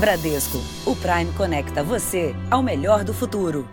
[0.00, 0.56] Bradesco,
[0.86, 3.68] o Prime conecta você ao melhor do futuro.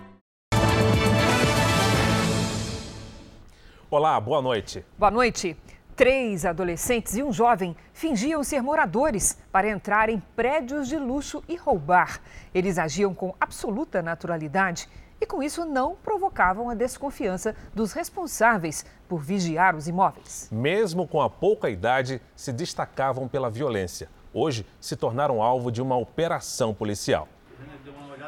[3.90, 4.84] Olá, boa noite.
[4.98, 5.56] Boa noite.
[5.96, 11.56] Três adolescentes e um jovem fingiam ser moradores para entrar em prédios de luxo e
[11.56, 12.20] roubar.
[12.54, 14.90] Eles agiam com absoluta naturalidade
[15.22, 20.50] e, com isso, não provocavam a desconfiança dos responsáveis por vigiar os imóveis.
[20.52, 24.10] Mesmo com a pouca idade, se destacavam pela violência.
[24.40, 27.28] Hoje, se tornaram alvo de uma operação policial.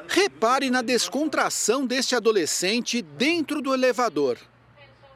[0.07, 4.39] Repare na descontração deste adolescente dentro do elevador.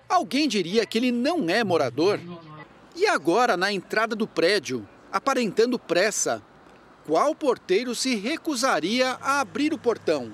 [0.08, 2.20] Alguém diria que ele não é morador?
[2.96, 6.44] E agora, na entrada do prédio, aparentando pressa,
[7.08, 10.32] qual porteiro se recusaria a abrir o portão?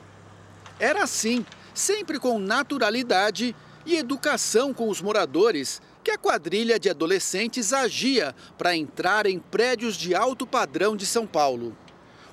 [0.78, 3.56] Era assim, sempre com naturalidade
[3.86, 9.96] e educação com os moradores, que a quadrilha de adolescentes agia para entrar em prédios
[9.96, 11.78] de alto padrão de São Paulo.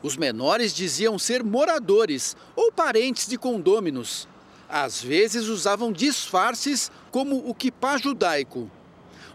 [0.03, 4.27] Os menores diziam ser moradores ou parentes de condôminos.
[4.67, 8.71] Às vezes usavam disfarces como o quipá judaico.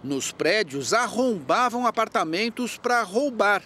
[0.04, 3.62] Nos prédios arrombavam apartamentos para roubar.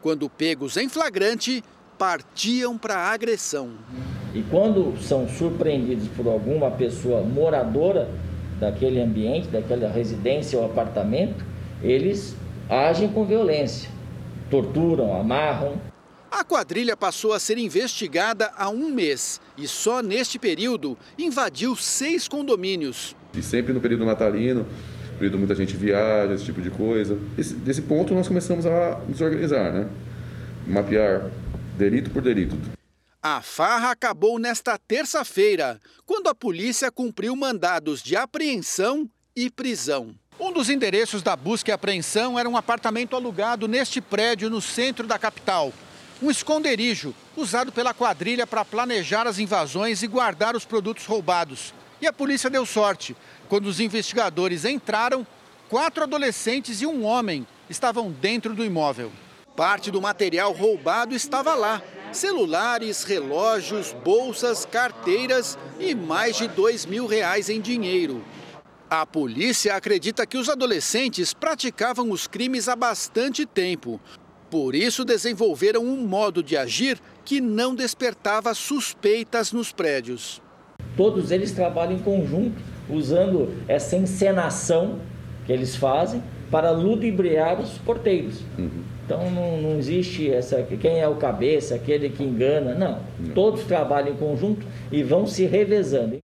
[0.00, 1.62] Quando pegos em flagrante,
[1.98, 3.72] partiam para a agressão.
[4.34, 8.08] E quando são surpreendidos por alguma pessoa moradora
[8.58, 11.44] daquele ambiente, daquela residência ou apartamento,
[11.82, 12.36] eles
[12.68, 13.88] agem com violência,
[14.50, 15.80] torturam, amarram.
[16.30, 22.28] A quadrilha passou a ser investigada há um mês e só neste período invadiu seis
[22.28, 23.16] condomínios.
[23.34, 24.66] E sempre no período natalino,
[25.18, 27.18] período muita gente viaja, esse tipo de coisa.
[27.36, 29.88] Esse, desse ponto nós começamos a nos organizar, né?
[30.66, 31.30] Mapear
[31.76, 32.56] delito por delito.
[33.22, 40.14] A farra acabou nesta terça-feira, quando a polícia cumpriu mandados de apreensão e prisão.
[40.38, 45.04] Um dos endereços da busca e apreensão era um apartamento alugado neste prédio no centro
[45.04, 45.72] da capital.
[46.22, 51.74] Um esconderijo usado pela quadrilha para planejar as invasões e guardar os produtos roubados.
[52.00, 53.16] E a polícia deu sorte.
[53.48, 55.26] Quando os investigadores entraram,
[55.68, 59.10] quatro adolescentes e um homem estavam dentro do imóvel.
[59.58, 61.82] Parte do material roubado estava lá,
[62.12, 68.22] celulares, relógios, bolsas, carteiras e mais de dois mil reais em dinheiro.
[68.88, 74.00] A polícia acredita que os adolescentes praticavam os crimes há bastante tempo.
[74.48, 80.40] Por isso, desenvolveram um modo de agir que não despertava suspeitas nos prédios.
[80.96, 85.00] Todos eles trabalham em conjunto, usando essa encenação
[85.44, 88.36] que eles fazem para ludibriar os porteiros.
[88.56, 88.97] Uhum.
[89.08, 93.00] Então não, não, existe essa quem é o cabeça, aquele que engana, não.
[93.18, 93.34] não.
[93.34, 96.18] Todos trabalham em conjunto e vão se revezando.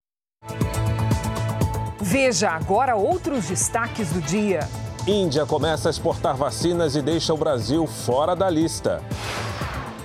[1.99, 4.59] Veja agora outros destaques do dia.
[5.07, 9.01] Índia começa a exportar vacinas e deixa o Brasil fora da lista.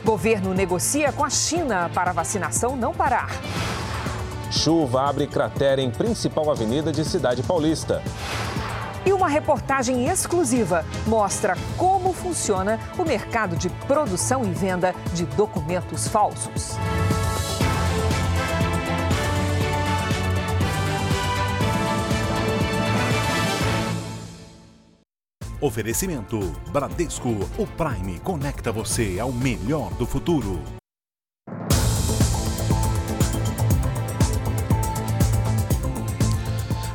[0.03, 3.29] Governo negocia com a China para a vacinação não parar.
[4.51, 8.03] Chuva abre cratera em principal avenida de Cidade Paulista.
[9.05, 16.07] E uma reportagem exclusiva mostra como funciona o mercado de produção e venda de documentos
[16.07, 16.77] falsos.
[25.61, 26.39] Oferecimento
[26.73, 27.29] Bradesco,
[27.59, 30.80] o Prime conecta você ao melhor do futuro.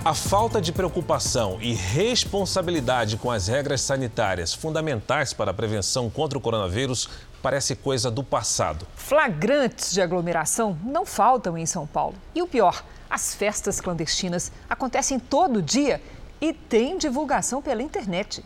[0.05, 6.38] A falta de preocupação e responsabilidade com as regras sanitárias fundamentais para a prevenção contra
[6.38, 7.09] o coronavírus
[7.41, 8.85] parece coisa do passado.
[8.95, 12.13] Flagrantes de aglomeração não faltam em São Paulo.
[12.35, 15.99] E o pior, as festas clandestinas acontecem todo dia
[16.39, 18.45] e tem divulgação pela internet.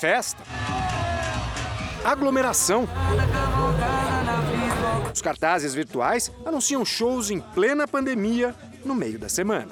[0.00, 0.42] Festa.
[2.04, 2.88] Aglomeração.
[5.14, 8.52] Os cartazes virtuais anunciam shows em plena pandemia
[8.88, 9.68] no meio da semana.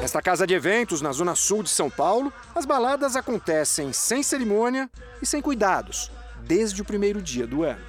[0.00, 4.88] Nesta casa de eventos, na zona sul de São Paulo, as baladas acontecem sem cerimônia
[5.20, 6.10] e sem cuidados,
[6.44, 7.82] desde o primeiro dia do ano.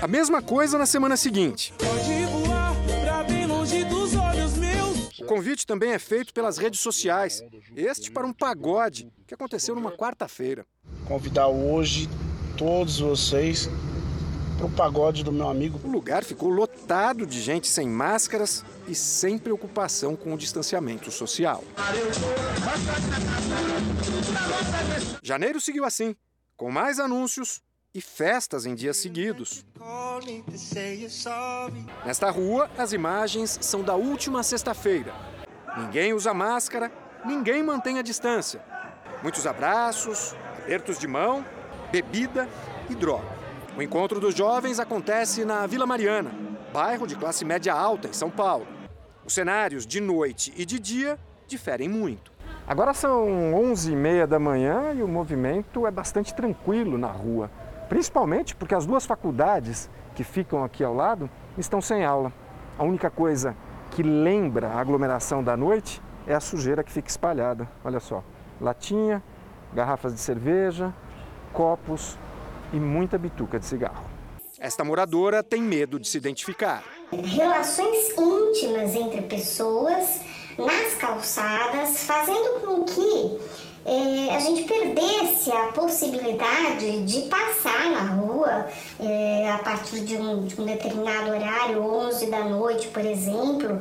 [0.00, 1.74] A mesma coisa na semana seguinte.
[5.20, 7.42] O convite também é feito pelas redes sociais,
[7.76, 10.66] este para um pagode que aconteceu numa quarta-feira.
[11.06, 12.08] Convidar hoje
[12.56, 13.68] todos vocês
[14.62, 15.80] o pagode do meu amigo.
[15.82, 21.64] O lugar ficou lotado de gente sem máscaras e sem preocupação com o distanciamento social.
[25.22, 26.14] Janeiro seguiu assim,
[26.56, 27.60] com mais anúncios
[27.94, 29.64] e festas em dias seguidos.
[32.04, 35.12] Nesta rua, as imagens são da última sexta-feira.
[35.76, 36.92] Ninguém usa máscara,
[37.24, 38.62] ninguém mantém a distância.
[39.22, 41.44] Muitos abraços, apertos de mão,
[41.90, 42.48] bebida
[42.88, 43.39] e droga.
[43.76, 46.32] O encontro dos jovens acontece na Vila Mariana,
[46.72, 48.66] bairro de classe média alta em São Paulo.
[49.24, 52.32] Os cenários de noite e de dia diferem muito.
[52.66, 57.48] Agora são 11h30 da manhã e o movimento é bastante tranquilo na rua,
[57.88, 62.32] principalmente porque as duas faculdades que ficam aqui ao lado estão sem aula.
[62.76, 63.56] A única coisa
[63.92, 67.68] que lembra a aglomeração da noite é a sujeira que fica espalhada.
[67.84, 68.22] Olha só,
[68.60, 69.22] latinha,
[69.72, 70.92] garrafas de cerveja,
[71.52, 72.18] copos
[72.72, 74.04] e muita bituca de cigarro.
[74.58, 76.84] Esta moradora tem medo de se identificar.
[77.10, 80.20] Relações íntimas entre pessoas
[80.58, 83.40] nas calçadas, fazendo com que
[83.84, 88.66] é, a gente perdesse a possibilidade de passar na rua
[88.98, 93.80] é, a partir de um, de um determinado horário, 11 da noite, por exemplo.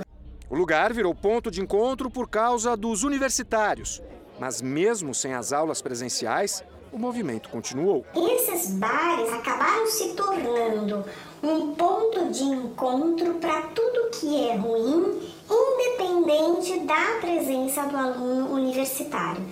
[0.49, 4.01] O lugar virou ponto de encontro por causa dos universitários.
[4.39, 8.05] Mas mesmo sem as aulas presenciais, o movimento continuou.
[8.15, 11.05] Esses bares acabaram se tornando
[11.41, 15.19] um ponto de encontro para tudo que é ruim,
[15.49, 19.43] independente da presença do aluno universitário.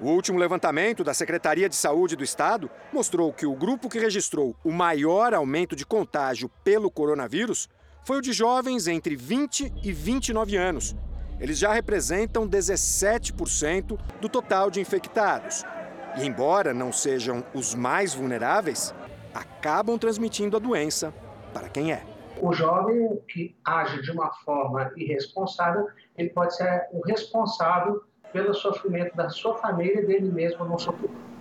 [0.00, 4.56] O último levantamento da Secretaria de Saúde do Estado mostrou que o grupo que registrou
[4.64, 7.68] o maior aumento de contágio pelo coronavírus
[8.04, 10.96] foi o de jovens entre 20 e 29 anos.
[11.38, 15.64] Eles já representam 17% do total de infectados.
[16.16, 18.94] E, embora não sejam os mais vulneráveis,
[19.34, 21.12] acabam transmitindo a doença
[21.52, 22.02] para quem é.
[22.40, 25.86] O jovem que age de uma forma irresponsável,
[26.16, 31.31] ele pode ser o responsável pelo sofrimento da sua família e dele mesmo no futuro.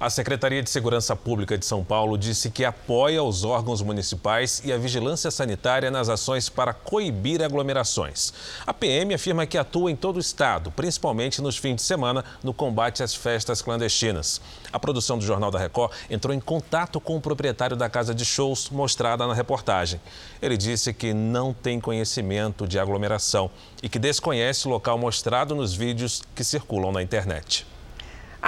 [0.00, 4.72] A Secretaria de Segurança Pública de São Paulo disse que apoia os órgãos municipais e
[4.72, 8.32] a vigilância sanitária nas ações para coibir aglomerações.
[8.64, 12.54] A PM afirma que atua em todo o estado, principalmente nos fins de semana, no
[12.54, 14.40] combate às festas clandestinas.
[14.72, 18.24] A produção do Jornal da Record entrou em contato com o proprietário da casa de
[18.24, 20.00] shows mostrada na reportagem.
[20.40, 23.50] Ele disse que não tem conhecimento de aglomeração
[23.82, 27.66] e que desconhece o local mostrado nos vídeos que circulam na internet.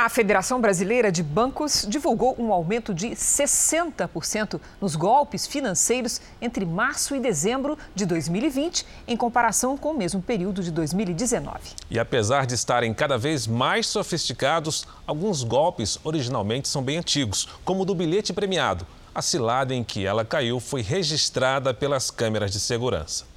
[0.03, 7.15] A Federação Brasileira de Bancos divulgou um aumento de 60% nos golpes financeiros entre março
[7.15, 11.59] e dezembro de 2020, em comparação com o mesmo período de 2019.
[11.91, 17.83] E apesar de estarem cada vez mais sofisticados, alguns golpes originalmente são bem antigos, como
[17.83, 18.87] o do bilhete premiado.
[19.15, 23.30] A cilada em que ela caiu foi registrada pelas câmeras de segurança.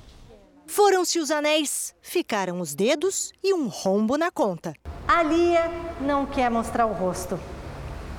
[0.65, 4.73] Foram-se os anéis, ficaram os dedos e um rombo na conta.
[5.07, 5.69] A Lia
[6.01, 7.39] não quer mostrar o rosto.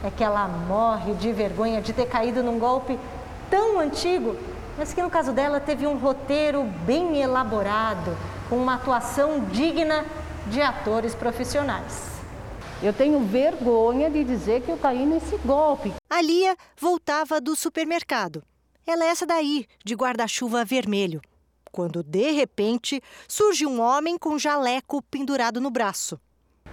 [0.02, 2.98] É que ela morre de vergonha de ter caído num golpe
[3.50, 4.36] tão antigo,
[4.76, 8.16] mas que no caso dela teve um roteiro bem elaborado,
[8.48, 10.04] com uma atuação digna
[10.48, 12.14] de atores profissionais.
[12.82, 15.94] Eu tenho vergonha de dizer que eu caí nesse golpe.
[16.10, 18.42] A Lia voltava do supermercado.
[18.86, 21.22] Ela é essa daí, de guarda-chuva vermelho.
[21.74, 26.20] Quando, de repente, surge um homem com jaleco pendurado no braço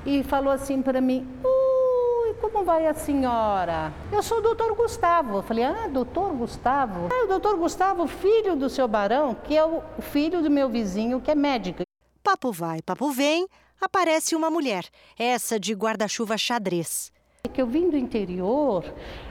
[0.05, 3.91] e falou assim para mim: Ui, como vai a senhora?
[4.11, 5.37] Eu sou o doutor Gustavo.
[5.37, 7.09] Eu falei: Ah, doutor Gustavo?
[7.11, 11.19] Ah, o doutor Gustavo, filho do seu barão, que é o filho do meu vizinho,
[11.19, 11.81] que é médico.
[12.21, 13.47] Papo vai, papo vem,
[13.81, 14.85] aparece uma mulher,
[15.17, 17.11] essa de guarda-chuva xadrez.
[17.43, 18.85] É que eu vim do interior,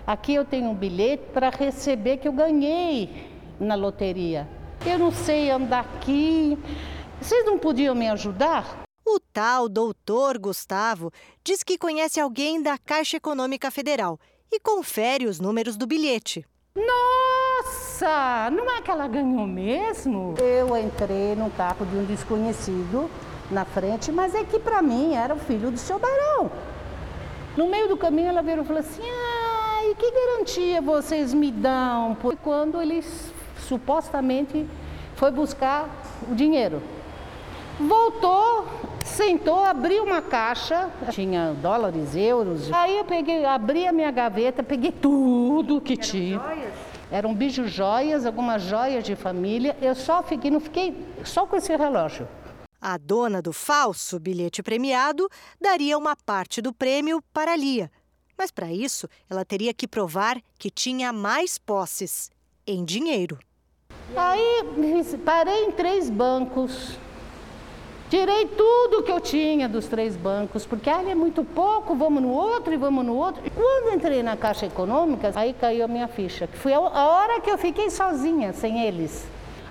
[0.04, 4.48] aqui eu tenho um bilhete para receber que eu ganhei na loteria.
[4.84, 6.58] Eu não sei andar aqui.
[7.20, 8.82] Vocês não podiam me ajudar?
[9.06, 11.12] O tal doutor Gustavo
[11.44, 14.18] diz que conhece alguém da Caixa Econômica Federal
[14.50, 16.46] e confere os números do bilhete.
[16.74, 20.34] Nossa, não é que ela ganhou mesmo?
[20.38, 23.10] Eu entrei no carro de um desconhecido
[23.50, 26.50] na frente, mas é que para mim era o filho do seu barão.
[27.54, 32.16] No meio do caminho ela virou e falou assim: ai, que garantia vocês me dão?
[32.42, 33.02] Quando ele
[33.70, 34.66] supostamente
[35.14, 35.88] foi buscar
[36.28, 36.82] o dinheiro.
[37.78, 38.66] Voltou,
[39.04, 42.70] sentou, abriu uma caixa, tinha dólares, euros.
[42.72, 46.38] Aí eu peguei, abri a minha gaveta, peguei tudo que Eram tinha.
[46.38, 46.74] Joias?
[47.12, 49.76] Eram bijo joias, algumas joias de família.
[49.80, 52.26] Eu só fiquei, não fiquei só com esse relógio.
[52.80, 55.28] A dona do falso bilhete premiado
[55.60, 57.90] daria uma parte do prêmio para a Lia.
[58.36, 62.30] Mas para isso, ela teria que provar que tinha mais posses
[62.66, 63.38] em dinheiro.
[64.16, 64.64] Aí
[65.24, 66.98] parei em três bancos
[68.10, 72.30] Tirei tudo que eu tinha dos três bancos, porque ali é muito pouco, vamos no
[72.30, 73.40] outro e vamos no outro.
[73.46, 77.48] E quando entrei na Caixa Econômica, aí caiu a minha ficha, foi a hora que
[77.48, 79.28] eu fiquei sozinha, sem eles.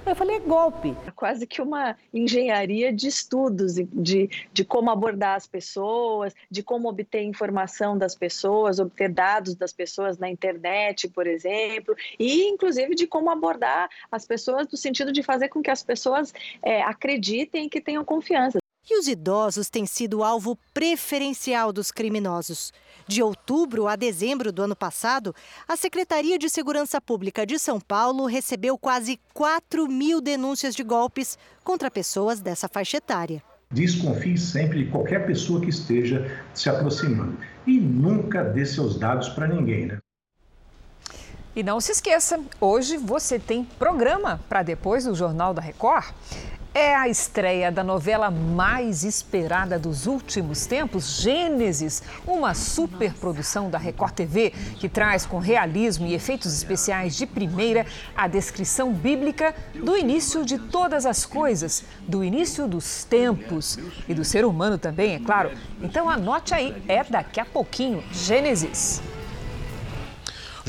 [0.10, 0.96] Eu falei, é golpe.
[1.06, 6.90] É quase que uma engenharia de estudos, de, de como abordar as pessoas, de como
[6.90, 13.06] obter informação das pessoas, obter dados das pessoas na internet, por exemplo, e inclusive de
[13.06, 17.70] como abordar as pessoas no sentido de fazer com que as pessoas é, acreditem e
[17.70, 18.58] que tenham confiança.
[18.90, 22.74] E os idosos têm sido alvo preferencial dos criminosos.
[23.10, 25.34] De outubro a dezembro do ano passado,
[25.68, 31.36] a Secretaria de Segurança Pública de São Paulo recebeu quase 4 mil denúncias de golpes
[31.64, 33.42] contra pessoas dessa faixa etária.
[33.74, 37.36] Desconfie sempre de qualquer pessoa que esteja se aproximando.
[37.66, 39.98] E nunca dê seus dados para ninguém, né?
[41.56, 46.14] E não se esqueça, hoje você tem programa para depois do Jornal da Record.
[46.74, 54.14] É a estreia da novela mais esperada dos últimos tempos, Gênesis, uma superprodução da Record
[54.14, 60.46] TV que traz com realismo e efeitos especiais de primeira a descrição bíblica do início
[60.46, 65.52] de todas as coisas, do início dos tempos e do ser humano também, é claro.
[65.82, 69.02] Então anote aí, é daqui a pouquinho, Gênesis.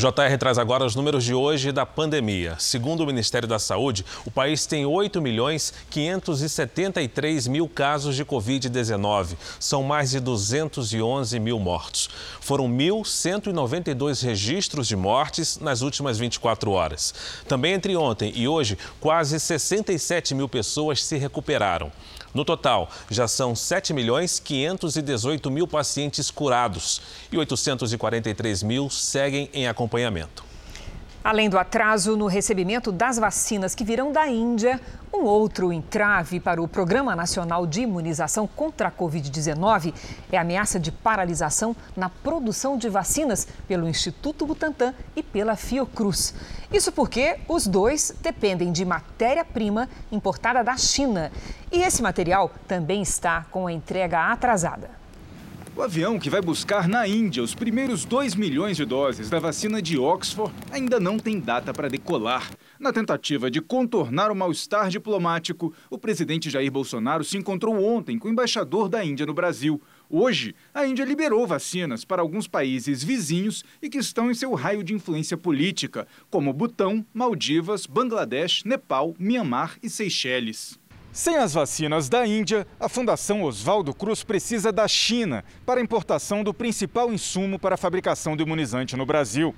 [0.00, 2.56] JR traz agora os números de hoje da pandemia.
[2.58, 9.36] Segundo o Ministério da Saúde, o país tem 8 milhões 573 mil casos de Covid-19.
[9.58, 12.08] São mais de 211 mil mortos.
[12.40, 17.12] Foram 1.192 registros de mortes nas últimas 24 horas.
[17.46, 21.92] Também entre ontem e hoje, quase 67 mil pessoas se recuperaram.
[22.32, 27.00] No total, já são 7 milhões 518 mil pacientes curados
[27.32, 30.49] e 843 mil seguem em acompanhamento.
[31.22, 34.80] Além do atraso no recebimento das vacinas que virão da Índia,
[35.12, 39.92] um outro entrave para o Programa Nacional de Imunização contra a Covid-19
[40.32, 46.32] é a ameaça de paralisação na produção de vacinas pelo Instituto Butantan e pela Fiocruz.
[46.72, 51.30] Isso porque os dois dependem de matéria-prima importada da China.
[51.70, 54.99] E esse material também está com a entrega atrasada.
[55.80, 59.80] O avião que vai buscar na Índia os primeiros 2 milhões de doses da vacina
[59.80, 62.50] de Oxford ainda não tem data para decolar.
[62.78, 68.28] Na tentativa de contornar o mal-estar diplomático, o presidente Jair Bolsonaro se encontrou ontem com
[68.28, 69.80] o embaixador da Índia no Brasil.
[70.10, 74.84] Hoje, a Índia liberou vacinas para alguns países vizinhos e que estão em seu raio
[74.84, 80.79] de influência política, como Butão, Maldivas, Bangladesh, Nepal, Mianmar e Seychelles.
[81.12, 86.44] Sem as vacinas da Índia, a Fundação Oswaldo Cruz precisa da China para a importação
[86.44, 89.52] do principal insumo para a fabricação do imunizante no Brasil.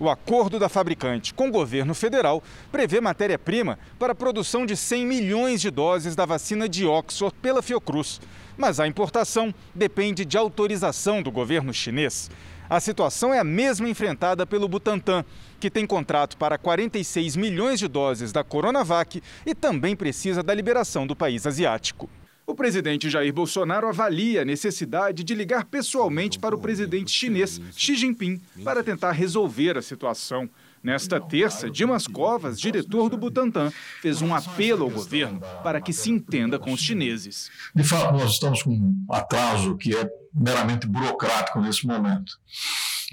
[0.00, 5.06] O acordo da fabricante com o governo federal prevê matéria-prima para a produção de 100
[5.06, 8.20] milhões de doses da vacina de Oxford pela Fiocruz.
[8.58, 12.28] Mas a importação depende de autorização do governo chinês.
[12.68, 15.24] A situação é a mesma enfrentada pelo Butantan,
[15.58, 21.06] que tem contrato para 46 milhões de doses da Coronavac e também precisa da liberação
[21.06, 22.08] do país asiático.
[22.46, 27.96] O presidente Jair Bolsonaro avalia a necessidade de ligar pessoalmente para o presidente chinês Xi
[27.96, 30.48] Jinping para tentar resolver a situação.
[30.80, 36.12] Nesta terça, Dimas Covas, diretor do Butantan, fez um apelo ao governo para que se
[36.12, 37.50] entenda com os chineses.
[37.74, 42.38] De fato, nós estamos com um atraso que é meramente burocrático nesse momento.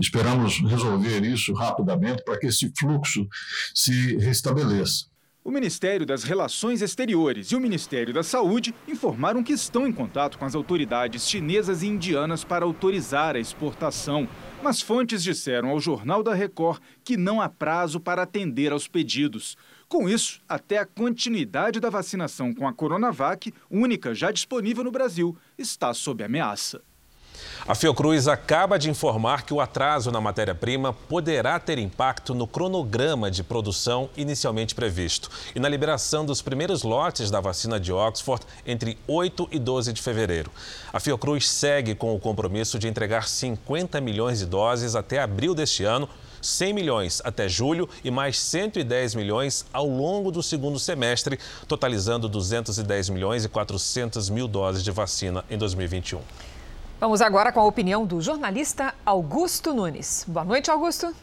[0.01, 3.27] Esperamos resolver isso rapidamente para que esse fluxo
[3.73, 5.05] se restabeleça.
[5.45, 10.39] O Ministério das Relações Exteriores e o Ministério da Saúde informaram que estão em contato
[10.39, 14.25] com as autoridades chinesas e indianas para autorizar a exportação.
[14.63, 19.57] Mas fontes disseram ao Jornal da Record que não há prazo para atender aos pedidos.
[19.89, 25.37] Com isso, até a continuidade da vacinação com a Coronavac, única já disponível no Brasil,
[25.57, 26.81] está sob ameaça.
[27.65, 33.31] A Fiocruz acaba de informar que o atraso na matéria-prima poderá ter impacto no cronograma
[33.31, 38.97] de produção inicialmente previsto e na liberação dos primeiros lotes da vacina de Oxford entre
[39.07, 40.51] 8 e 12 de fevereiro.
[40.91, 45.85] A Fiocruz segue com o compromisso de entregar 50 milhões de doses até abril deste
[45.85, 46.09] ano
[46.41, 53.07] 100 milhões até julho e mais 110 milhões ao longo do segundo semestre, totalizando 210
[53.07, 56.19] milhões e 400 mil doses de vacina em 2021.
[57.03, 60.23] Vamos agora com a opinião do jornalista Augusto Nunes.
[60.25, 61.13] Boa noite, Augusto.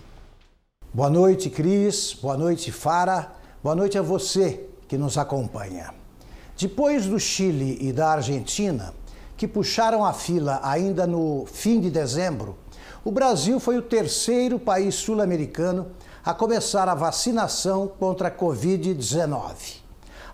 [0.92, 2.12] Boa noite, Cris.
[2.12, 3.32] Boa noite, Fara.
[3.62, 5.94] Boa noite a você que nos acompanha.
[6.54, 8.92] Depois do Chile e da Argentina,
[9.38, 12.58] que puxaram a fila ainda no fim de dezembro,
[13.02, 19.79] o Brasil foi o terceiro país sul-americano a começar a vacinação contra a Covid-19.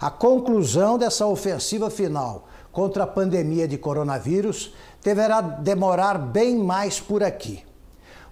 [0.01, 7.23] A conclusão dessa ofensiva final contra a pandemia de coronavírus deverá demorar bem mais por
[7.23, 7.65] aqui.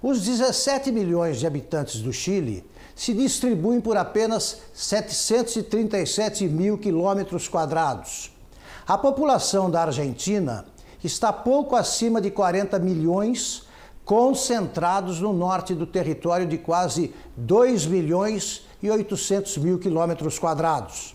[0.02, 2.62] Os 17 milhões de habitantes do Chile
[2.94, 8.30] se distribuem por apenas 737 mil quilômetros quadrados.
[8.86, 10.66] A população da Argentina
[11.02, 13.62] está pouco acima de 40 milhões,
[14.04, 21.13] concentrados no norte do território de quase 2 milhões e 800 mil quilômetros quadrados.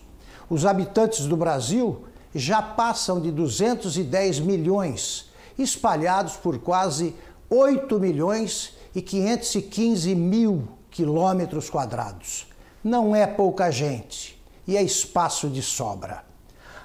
[0.50, 7.14] Os habitantes do Brasil já passam de 210 milhões, espalhados por quase
[7.48, 12.48] 8 milhões e 515 mil quilômetros quadrados.
[12.82, 16.24] Não é pouca gente e é espaço de sobra.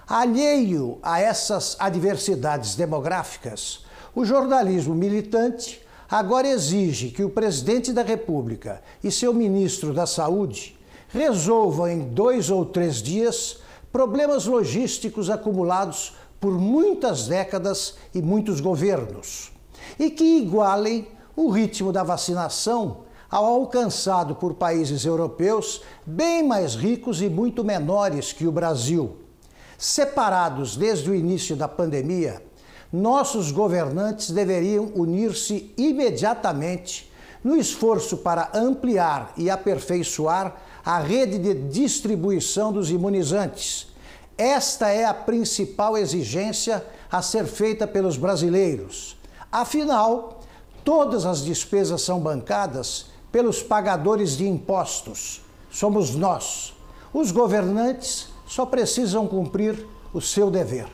[0.07, 8.83] Alheio a essas adversidades demográficas, o jornalismo militante agora exige que o presidente da República
[9.03, 10.77] e seu ministro da Saúde
[11.15, 19.49] resolvam em dois ou três dias problemas logísticos acumulados por muitas décadas e muitos governos,
[19.97, 27.21] e que igualem o ritmo da vacinação ao alcançado por países europeus bem mais ricos
[27.21, 29.15] e muito menores que o Brasil.
[29.77, 32.43] Separados desde o início da pandemia,
[32.91, 37.09] nossos governantes deveriam unir-se imediatamente
[37.41, 43.87] no esforço para ampliar e aperfeiçoar a rede de distribuição dos imunizantes.
[44.37, 49.17] Esta é a principal exigência a ser feita pelos brasileiros.
[49.51, 50.41] Afinal,
[50.83, 55.41] todas as despesas são bancadas pelos pagadores de impostos.
[55.71, 56.73] Somos nós.
[57.11, 60.87] Os governantes só precisam cumprir o seu dever.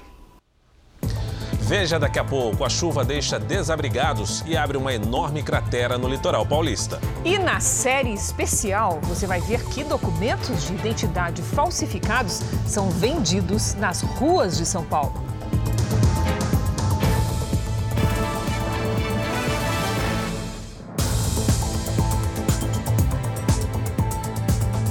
[1.72, 6.46] Veja daqui a pouco: a chuva deixa desabrigados e abre uma enorme cratera no litoral
[6.46, 7.00] paulista.
[7.24, 14.02] E na série especial, você vai ver que documentos de identidade falsificados são vendidos nas
[14.02, 15.14] ruas de São Paulo.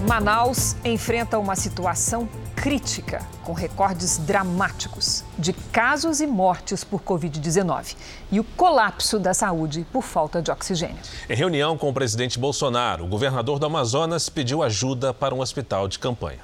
[0.08, 2.26] Manaus enfrenta uma situação
[2.61, 7.97] crítica, com recordes dramáticos de casos e mortes por Covid-19
[8.31, 10.99] e o colapso da saúde por falta de oxigênio.
[11.26, 15.89] Em reunião com o presidente Bolsonaro, o governador do Amazonas pediu ajuda para um hospital
[15.89, 16.41] de campanha.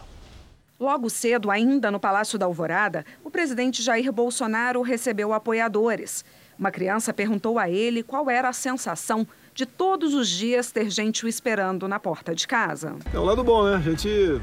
[0.81, 6.25] Logo cedo, ainda no Palácio da Alvorada, o presidente Jair Bolsonaro recebeu apoiadores.
[6.59, 11.27] Uma criança perguntou a ele qual era a sensação de todos os dias ter gente
[11.27, 12.97] o esperando na porta de casa.
[13.13, 13.77] É o lado bom, né?
[13.77, 14.41] A gente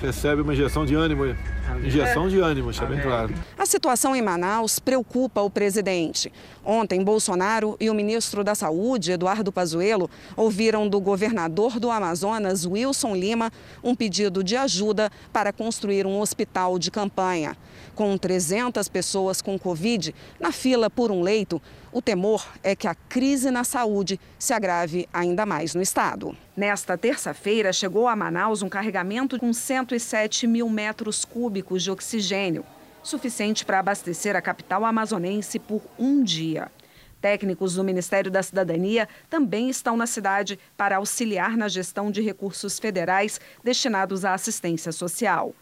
[0.00, 1.24] recebe uma injeção de ânimo.
[1.84, 3.34] Injeção de ânimo, está bem claro.
[3.58, 6.32] A situação em Manaus preocupa o presidente.
[6.64, 13.14] Ontem, Bolsonaro e o ministro da Saúde, Eduardo Pazuello, ouviram do governador do Amazonas, Wilson
[13.14, 13.52] Lima,
[13.82, 17.56] um pedido de ajuda para construir um hospital de campanha.
[17.94, 21.60] Com 300 pessoas com Covid na fila por um leito,
[21.92, 26.36] o temor é que a crise na saúde se agrave ainda mais no estado.
[26.56, 32.64] Nesta terça-feira, chegou a Manaus um carregamento com 107 mil metros cúbicos de oxigênio,
[33.02, 36.70] suficiente para abastecer a capital amazonense por um dia.
[37.20, 42.78] Técnicos do Ministério da Cidadania também estão na cidade para auxiliar na gestão de recursos
[42.78, 45.54] federais destinados à assistência social.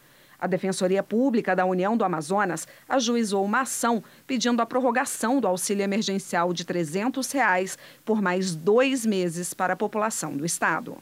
[0.45, 5.83] A Defensoria Pública da União do Amazonas ajuizou uma ação pedindo a prorrogação do auxílio
[5.83, 10.99] emergencial de 300 reais por mais dois meses para a população do estado.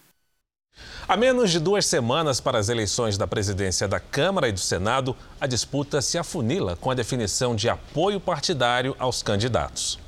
[1.08, 5.16] A menos de duas semanas para as eleições da presidência da Câmara e do Senado,
[5.40, 9.98] a disputa se afunila com a definição de apoio partidário aos candidatos.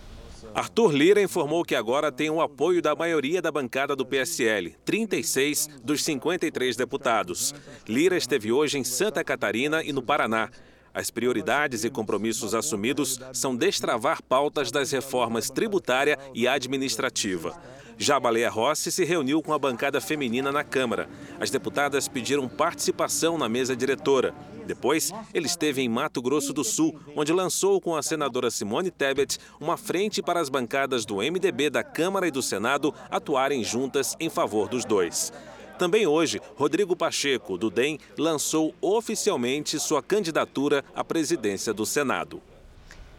[0.55, 5.69] Arthur Lira informou que agora tem o apoio da maioria da bancada do PSL, 36
[5.83, 7.53] dos 53 deputados.
[7.89, 10.49] Lira esteve hoje em Santa Catarina e no Paraná.
[10.95, 17.61] As prioridades e compromissos assumidos são destravar pautas das reformas tributária e administrativa.
[17.97, 21.09] Já Baleia Rossi se reuniu com a bancada feminina na Câmara.
[21.39, 24.35] As deputadas pediram participação na mesa diretora.
[24.67, 29.39] Depois, ele esteve em Mato Grosso do Sul, onde lançou com a senadora Simone Tebet
[29.61, 34.29] uma frente para as bancadas do MDB da Câmara e do Senado atuarem juntas em
[34.29, 35.33] favor dos dois.
[35.79, 42.41] Também hoje, Rodrigo Pacheco, do DEM, lançou oficialmente sua candidatura à presidência do Senado.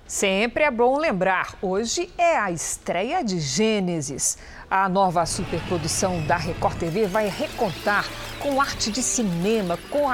[0.07, 4.37] Sempre é bom lembrar, hoje é a estreia de Gênesis.
[4.69, 8.05] A nova superprodução da Record TV vai recontar
[8.39, 10.05] com arte de cinema, com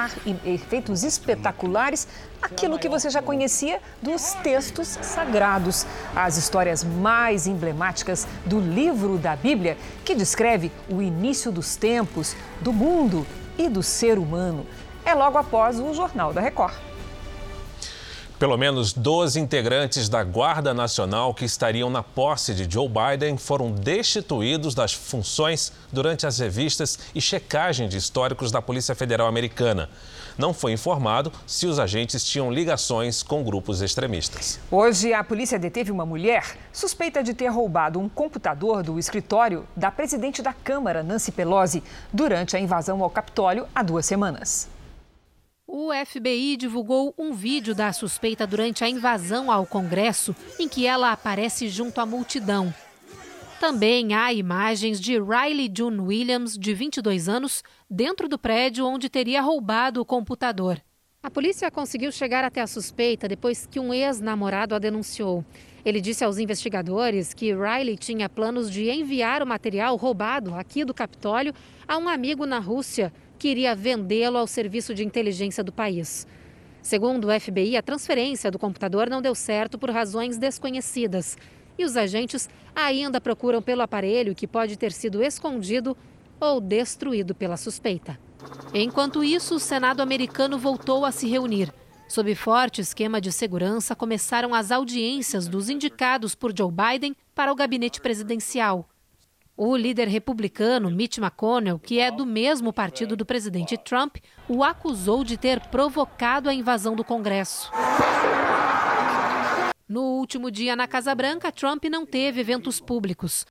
[0.46, 2.08] efeitos espetaculares,
[2.40, 5.86] aquilo que você já conhecia dos textos sagrados.
[6.16, 9.76] As histórias mais emblemáticas do livro da Bíblia,
[10.06, 13.26] que descreve o início dos tempos, do mundo
[13.58, 14.66] e do ser humano.
[15.04, 16.91] É logo após o Jornal da Record.
[18.42, 23.70] Pelo menos 12 integrantes da Guarda Nacional que estariam na posse de Joe Biden foram
[23.70, 29.88] destituídos das funções durante as revistas e checagem de históricos da Polícia Federal Americana.
[30.36, 34.58] Não foi informado se os agentes tinham ligações com grupos extremistas.
[34.72, 39.92] Hoje, a polícia deteve uma mulher suspeita de ter roubado um computador do escritório da
[39.92, 41.80] presidente da Câmara, Nancy Pelosi,
[42.12, 44.71] durante a invasão ao Capitólio há duas semanas.
[45.74, 51.12] O FBI divulgou um vídeo da suspeita durante a invasão ao Congresso, em que ela
[51.12, 52.74] aparece junto à multidão.
[53.58, 59.40] Também há imagens de Riley June Williams, de 22 anos, dentro do prédio onde teria
[59.40, 60.78] roubado o computador.
[61.22, 65.42] A polícia conseguiu chegar até a suspeita depois que um ex-namorado a denunciou.
[65.86, 70.92] Ele disse aos investigadores que Riley tinha planos de enviar o material roubado aqui do
[70.92, 71.54] Capitólio
[71.88, 73.10] a um amigo na Rússia
[73.42, 76.28] que iria vendê-lo ao serviço de inteligência do país.
[76.80, 81.36] Segundo o FBI, a transferência do computador não deu certo por razões desconhecidas.
[81.76, 85.96] E os agentes ainda procuram pelo aparelho que pode ter sido escondido
[86.38, 88.16] ou destruído pela suspeita.
[88.72, 91.74] Enquanto isso, o Senado americano voltou a se reunir.
[92.06, 97.56] Sob forte esquema de segurança, começaram as audiências dos indicados por Joe Biden para o
[97.56, 98.88] gabinete presidencial.
[99.64, 104.16] O líder republicano Mitch McConnell, que é do mesmo partido do presidente Trump,
[104.48, 107.70] o acusou de ter provocado a invasão do Congresso.
[110.22, 113.44] No último dia na Casa Branca, Trump não teve eventos públicos.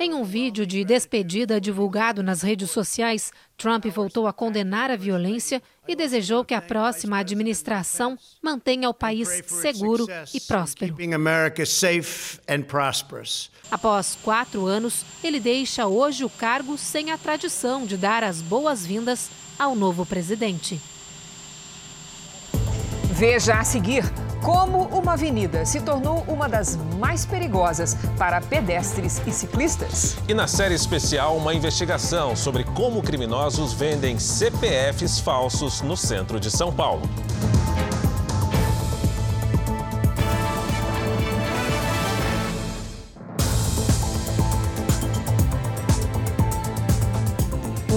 [0.00, 5.62] Em um vídeo de despedida divulgado nas redes sociais, Trump voltou a condenar a violência
[5.86, 10.96] e desejou que a próxima administração mantenha o país seguro e próspero.
[13.70, 19.28] Após quatro anos, ele deixa hoje o cargo sem a tradição de dar as boas-vindas
[19.58, 20.80] ao novo presidente.
[23.18, 24.04] Veja a seguir
[24.40, 30.16] como uma avenida se tornou uma das mais perigosas para pedestres e ciclistas.
[30.28, 36.48] E na série especial, uma investigação sobre como criminosos vendem CPFs falsos no centro de
[36.48, 37.02] São Paulo.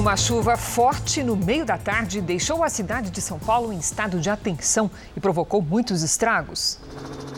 [0.02, 4.20] Uma chuva forte no meio da tarde deixou a cidade de São Paulo em estado
[4.20, 6.80] de atenção e provocou muitos estragos.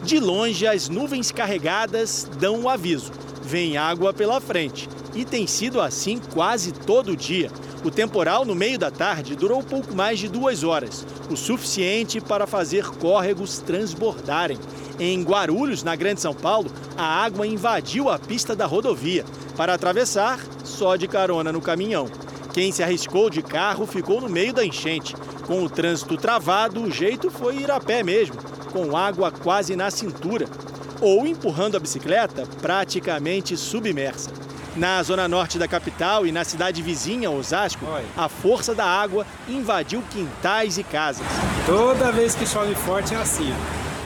[0.01, 3.11] De longe, as nuvens carregadas dão o um aviso:
[3.43, 4.87] vem água pela frente.
[5.13, 7.51] E tem sido assim quase todo dia.
[7.83, 12.47] O temporal no meio da tarde durou pouco mais de duas horas, o suficiente para
[12.47, 14.57] fazer córregos transbordarem.
[14.97, 19.25] Em Guarulhos, na Grande São Paulo, a água invadiu a pista da rodovia.
[19.57, 22.07] Para atravessar, só de carona no caminhão.
[22.53, 25.15] Quem se arriscou de carro ficou no meio da enchente.
[25.47, 28.35] Com o trânsito travado, o jeito foi ir a pé mesmo,
[28.71, 30.47] com água quase na cintura.
[31.01, 34.31] Ou empurrando a bicicleta praticamente submersa.
[34.75, 37.85] Na zona norte da capital e na cidade vizinha, Osasco,
[38.15, 41.25] a força da água invadiu quintais e casas.
[41.65, 43.51] Toda vez que chove forte é assim.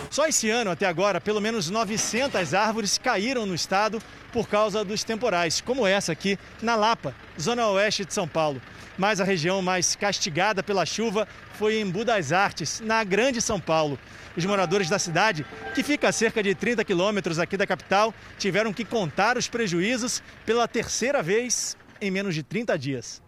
[0.09, 5.03] Só esse ano, até agora, pelo menos 900 árvores caíram no estado por causa dos
[5.03, 8.61] temporais, como essa aqui na Lapa, zona oeste de São Paulo.
[8.97, 13.99] Mas a região mais castigada pela chuva foi em Budas Artes, na Grande São Paulo.
[14.35, 18.73] Os moradores da cidade, que fica a cerca de 30 quilômetros aqui da capital, tiveram
[18.73, 23.26] que contar os prejuízos pela terceira vez em menos de 30 dias.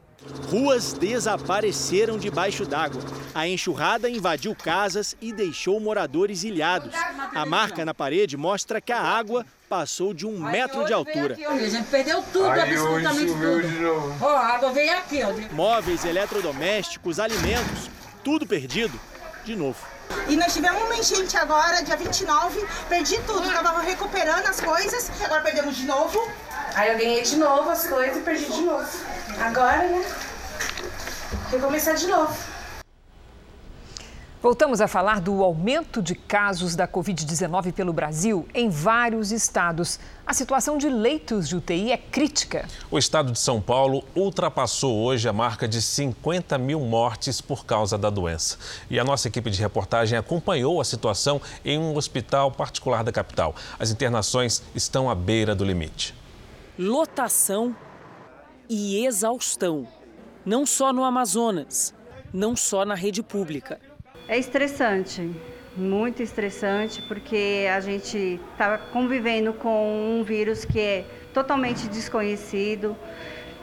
[0.50, 3.02] Ruas desapareceram debaixo d'água.
[3.34, 6.94] A enxurrada invadiu casas e deixou moradores ilhados.
[7.34, 11.36] A marca na parede mostra que a água passou de um metro de altura.
[11.36, 14.16] Aqui, a gente perdeu tudo, Aí, absolutamente tudo.
[14.22, 15.56] Ó, a água veio aqui, ó.
[15.56, 17.90] Móveis, eletrodomésticos, alimentos,
[18.24, 19.00] tudo perdido
[19.46, 19.78] de novo.
[20.28, 25.42] E nós tivemos uma enchente agora, dia 29, perdi tudo, tava recuperando as coisas, agora
[25.42, 26.20] perdemos de novo.
[26.74, 28.90] Aí eu ganhei de novo as coisas e perdi de novo.
[29.40, 30.06] Agora, né?
[31.50, 32.36] Vou começar de novo.
[34.42, 40.00] Voltamos a falar do aumento de casos da Covid-19 pelo Brasil em vários estados.
[40.26, 42.68] A situação de leitos de UTI é crítica.
[42.92, 47.98] O estado de São Paulo ultrapassou hoje a marca de 50 mil mortes por causa
[47.98, 48.58] da doença.
[48.90, 53.56] E a nossa equipe de reportagem acompanhou a situação em um hospital particular da capital.
[53.78, 56.14] As internações estão à beira do limite.
[56.78, 57.76] Lotação
[58.70, 59.88] e exaustão.
[60.46, 61.94] Não só no Amazonas,
[62.32, 63.80] não só na rede pública.
[64.28, 65.30] É estressante,
[65.76, 72.96] muito estressante, porque a gente está convivendo com um vírus que é totalmente desconhecido.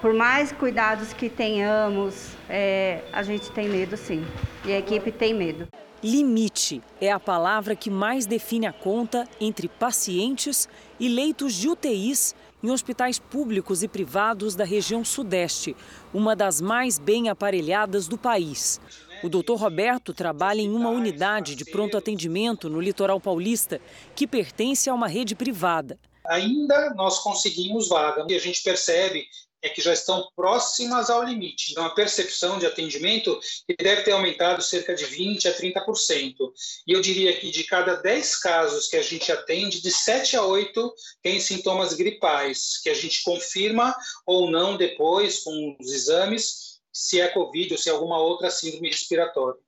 [0.01, 4.25] Por mais cuidados que tenhamos, é, a gente tem medo sim.
[4.65, 5.69] E a equipe tem medo.
[6.03, 10.69] Limite é a palavra que mais define a conta entre pacientes
[11.01, 15.77] e leitos de UTIs em hospitais públicos e privados da região Sudeste,
[16.13, 18.81] uma das mais bem aparelhadas do país.
[19.23, 23.81] O doutor Roberto trabalha em uma unidade de pronto atendimento no litoral paulista,
[24.15, 25.99] que pertence a uma rede privada.
[26.27, 29.27] Ainda nós conseguimos vaga e a gente percebe
[29.63, 31.73] é que já estão próximas ao limite.
[31.73, 33.39] Então, a percepção de atendimento
[33.79, 36.35] deve ter aumentado cerca de 20% a 30%.
[36.87, 40.45] E eu diria que de cada 10 casos que a gente atende, de 7 a
[40.45, 47.21] 8 tem sintomas gripais, que a gente confirma ou não depois com os exames se
[47.21, 49.61] é Covid ou se é alguma outra síndrome respiratória.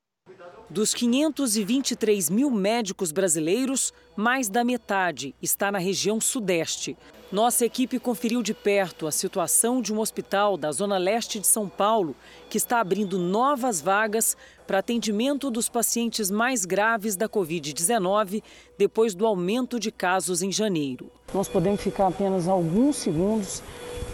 [0.70, 6.96] Dos 523 mil médicos brasileiros, mais da metade está na região Sudeste.
[7.30, 11.68] Nossa equipe conferiu de perto a situação de um hospital da Zona Leste de São
[11.68, 12.16] Paulo,
[12.48, 14.34] que está abrindo novas vagas
[14.66, 18.42] para atendimento dos pacientes mais graves da Covid-19
[18.78, 21.10] depois do aumento de casos em janeiro.
[21.34, 23.62] Nós podemos ficar apenas alguns segundos.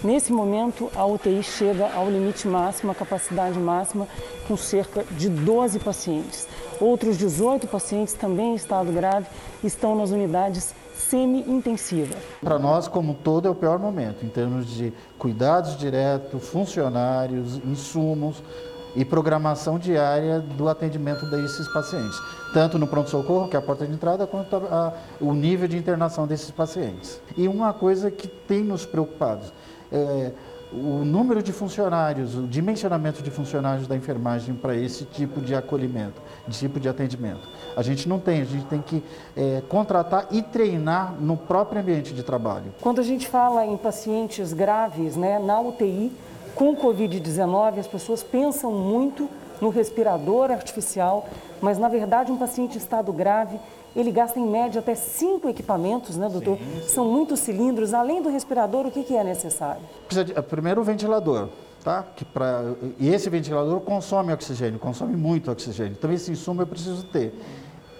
[0.03, 4.09] Nesse momento, a UTI chega ao limite máximo, a capacidade máxima,
[4.49, 6.49] com cerca de 12 pacientes.
[6.81, 9.29] Outros 18 pacientes, também em estado grave,
[9.63, 12.15] estão nas unidades semi-intensiva.
[12.41, 17.57] Para nós, como um todo, é o pior momento, em termos de cuidados diretos, funcionários,
[17.65, 18.43] insumos
[18.97, 22.17] e programação diária do atendimento desses pacientes,
[22.53, 25.77] tanto no pronto-socorro, que é a porta de entrada, quanto a, a, o nível de
[25.77, 27.21] internação desses pacientes.
[27.37, 29.43] E uma coisa que tem nos preocupado
[29.91, 30.33] é
[30.75, 36.21] o número de funcionários, o dimensionamento de funcionários da enfermagem para esse tipo de acolhimento,
[36.49, 37.49] de tipo de atendimento.
[37.77, 39.03] A gente não tem, a gente tem que
[39.37, 42.75] é, contratar e treinar no próprio ambiente de trabalho.
[42.81, 46.11] Quando a gente fala em pacientes graves, né, na UTI,
[46.55, 49.29] com Covid-19, as pessoas pensam muito
[49.61, 51.29] no respirador artificial,
[51.61, 53.59] mas na verdade um paciente em estado grave,
[53.95, 56.59] ele gasta em média até cinco equipamentos, né, doutor?
[56.59, 56.89] Sim, sim.
[56.89, 57.95] São muitos cilindros.
[57.95, 59.83] Além do respirador, o que, que é necessário?
[60.07, 61.49] Precisa de, primeiro o ventilador,
[61.83, 62.05] tá?
[62.17, 62.63] Que pra,
[62.99, 65.95] e esse ventilador consome oxigênio, consome muito oxigênio.
[65.99, 67.33] Então esse insumo eu preciso ter.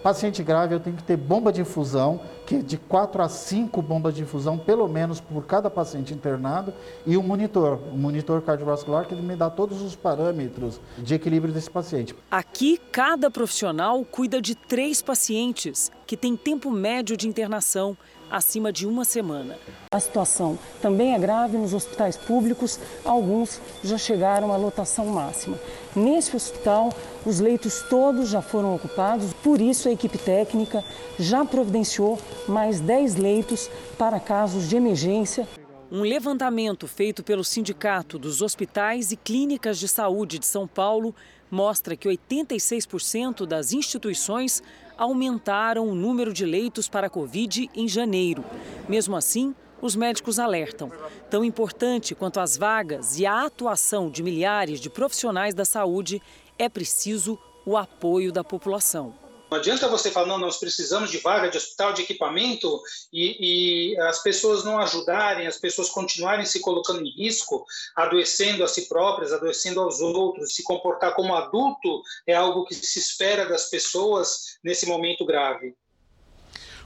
[0.05, 3.81] Paciente grave, eu tenho que ter bomba de infusão, que é de 4 a 5
[3.81, 6.71] bombas de infusão, pelo menos, por cada paciente internado,
[7.07, 11.71] e um monitor, um monitor cardiovascular que me dá todos os parâmetros de equilíbrio desse
[11.71, 12.15] paciente.
[12.29, 17.97] Aqui, cada profissional cuida de três pacientes, que têm tempo médio de internação
[18.29, 19.57] acima de uma semana.
[19.91, 25.57] A situação também é grave nos hospitais públicos, alguns já chegaram à lotação máxima.
[25.95, 26.93] Nesse hospital,
[27.25, 30.83] os leitos todos já foram ocupados, por isso a equipe técnica
[31.17, 35.47] já providenciou mais 10 leitos para casos de emergência.
[35.89, 41.15] Um levantamento feito pelo Sindicato dos Hospitais e Clínicas de Saúde de São Paulo
[41.49, 44.61] mostra que 86% das instituições
[44.97, 48.43] aumentaram o número de leitos para a Covid em janeiro.
[48.89, 50.91] Mesmo assim, os médicos alertam.
[51.29, 56.21] Tão importante quanto as vagas e a atuação de milhares de profissionais da saúde,
[56.57, 59.13] é preciso o apoio da população.
[59.49, 62.81] Não adianta você falar, não, nós precisamos de vaga de hospital, de equipamento,
[63.13, 67.63] e, e, as pessoas não ajudarem, as pessoas continuarem se colocando em risco,
[67.95, 72.97] adoecendo a si próprias, adoecendo aos outros, se comportar como adulto é algo que se
[72.97, 75.75] espera das pessoas nesse momento grave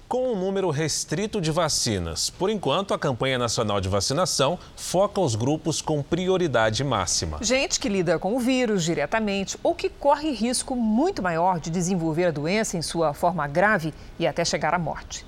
[0.10, 2.32] com um número restrito de vacinas.
[2.32, 7.38] Por enquanto, a campanha nacional de vacinação foca os grupos com prioridade máxima.
[7.42, 12.26] Gente que lida com o vírus diretamente ou que corre risco muito maior de desenvolver
[12.26, 15.24] a doença em sua forma grave e até chegar à morte.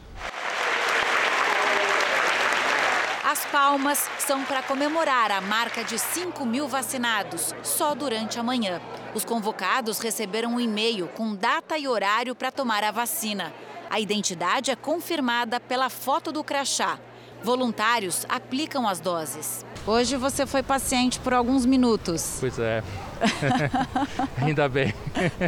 [3.23, 8.81] As palmas são para comemorar a marca de 5 mil vacinados, só durante a manhã.
[9.13, 13.53] Os convocados receberam um e-mail com data e horário para tomar a vacina.
[13.91, 16.97] A identidade é confirmada pela foto do crachá.
[17.43, 19.65] Voluntários aplicam as doses.
[19.85, 22.37] Hoje você foi paciente por alguns minutos.
[22.39, 22.81] Pois é.
[24.41, 24.93] Ainda bem.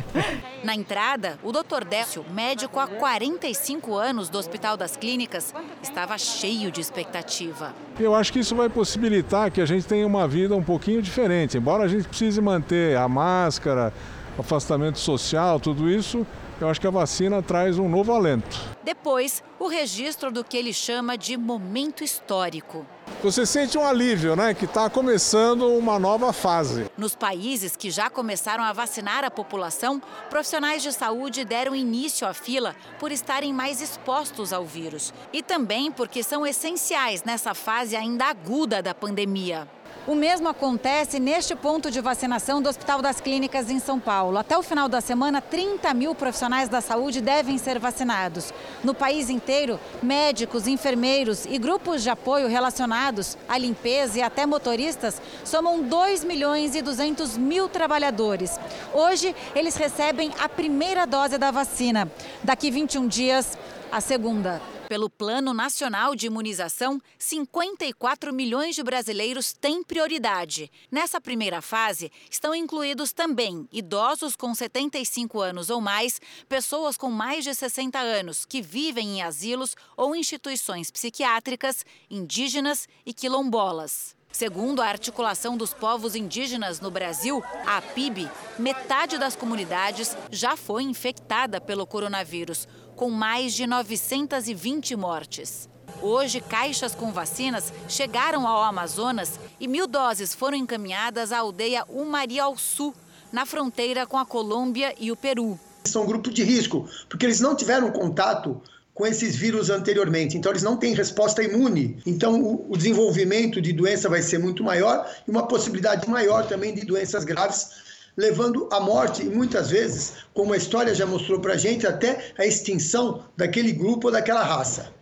[0.61, 1.85] Na entrada, o Dr.
[1.89, 7.73] Décio, médico há 45 anos do Hospital das Clínicas, estava cheio de expectativa.
[7.97, 11.57] Eu acho que isso vai possibilitar que a gente tenha uma vida um pouquinho diferente.
[11.57, 13.93] Embora a gente precise manter a máscara,
[14.37, 16.27] afastamento social, tudo isso,
[16.61, 18.59] eu acho que a vacina traz um novo alento.
[18.83, 22.85] Depois, o registro do que ele chama de momento histórico.
[23.21, 24.53] Você sente um alívio, né?
[24.53, 26.85] Que está começando uma nova fase.
[26.97, 32.33] Nos países que já começaram a vacinar a população, profissionais de saúde deram início à
[32.33, 35.13] fila por estarem mais expostos ao vírus.
[35.31, 39.67] E também porque são essenciais nessa fase ainda aguda da pandemia.
[40.05, 44.37] O mesmo acontece neste ponto de vacinação do Hospital das Clínicas em São Paulo.
[44.37, 48.53] Até o final da semana, 30 mil profissionais da saúde devem ser vacinados.
[48.83, 55.21] No país inteiro, médicos, enfermeiros e grupos de apoio relacionados à limpeza e até motoristas
[55.45, 58.59] somam 2 milhões e 200 mil trabalhadores.
[58.93, 62.11] Hoje, eles recebem a primeira dose da vacina.
[62.43, 63.57] Daqui 21 dias,
[63.89, 64.61] a segunda.
[64.93, 70.71] Pelo Plano Nacional de Imunização, 54 milhões de brasileiros têm prioridade.
[70.91, 77.43] Nessa primeira fase, estão incluídos também idosos com 75 anos ou mais, pessoas com mais
[77.43, 84.15] de 60 anos que vivem em asilos ou instituições psiquiátricas, indígenas e quilombolas.
[84.33, 88.27] Segundo a Articulação dos Povos Indígenas no Brasil, a PIB,
[88.57, 92.67] metade das comunidades já foi infectada pelo coronavírus,
[93.03, 95.67] com mais de 920 mortes.
[96.01, 102.93] Hoje, caixas com vacinas chegaram ao Amazonas e mil doses foram encaminhadas à aldeia Umarialçu,
[103.29, 105.59] na fronteira com a Colômbia e o Peru.
[105.83, 108.61] São grupo de risco, porque eles não tiveram contato
[108.93, 110.37] com esses vírus anteriormente.
[110.37, 111.97] Então, eles não têm resposta imune.
[112.05, 116.73] Então, o, o, desenvolvimento de doença vai ser muito maior e uma possibilidade maior também
[116.73, 117.69] de doenças graves,
[118.15, 122.33] levando à morte e muitas vezes, como a história já mostrou para a gente, até
[122.37, 124.93] a extinção daquele grupo ou daquela raça.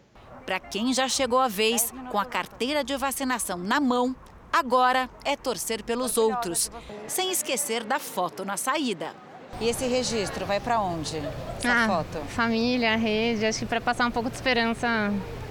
[0.46, 4.16] Para quem já chegou a vez com a carteira de vacinação na mão,
[4.52, 6.72] agora é torcer pelos outros,
[7.08, 9.14] sem esquecer da foto na saída.
[9.60, 11.18] E esse registro vai para onde?
[11.58, 12.26] Essa ah, foto?
[12.30, 14.88] Família, rede, acho que para passar um pouco de esperança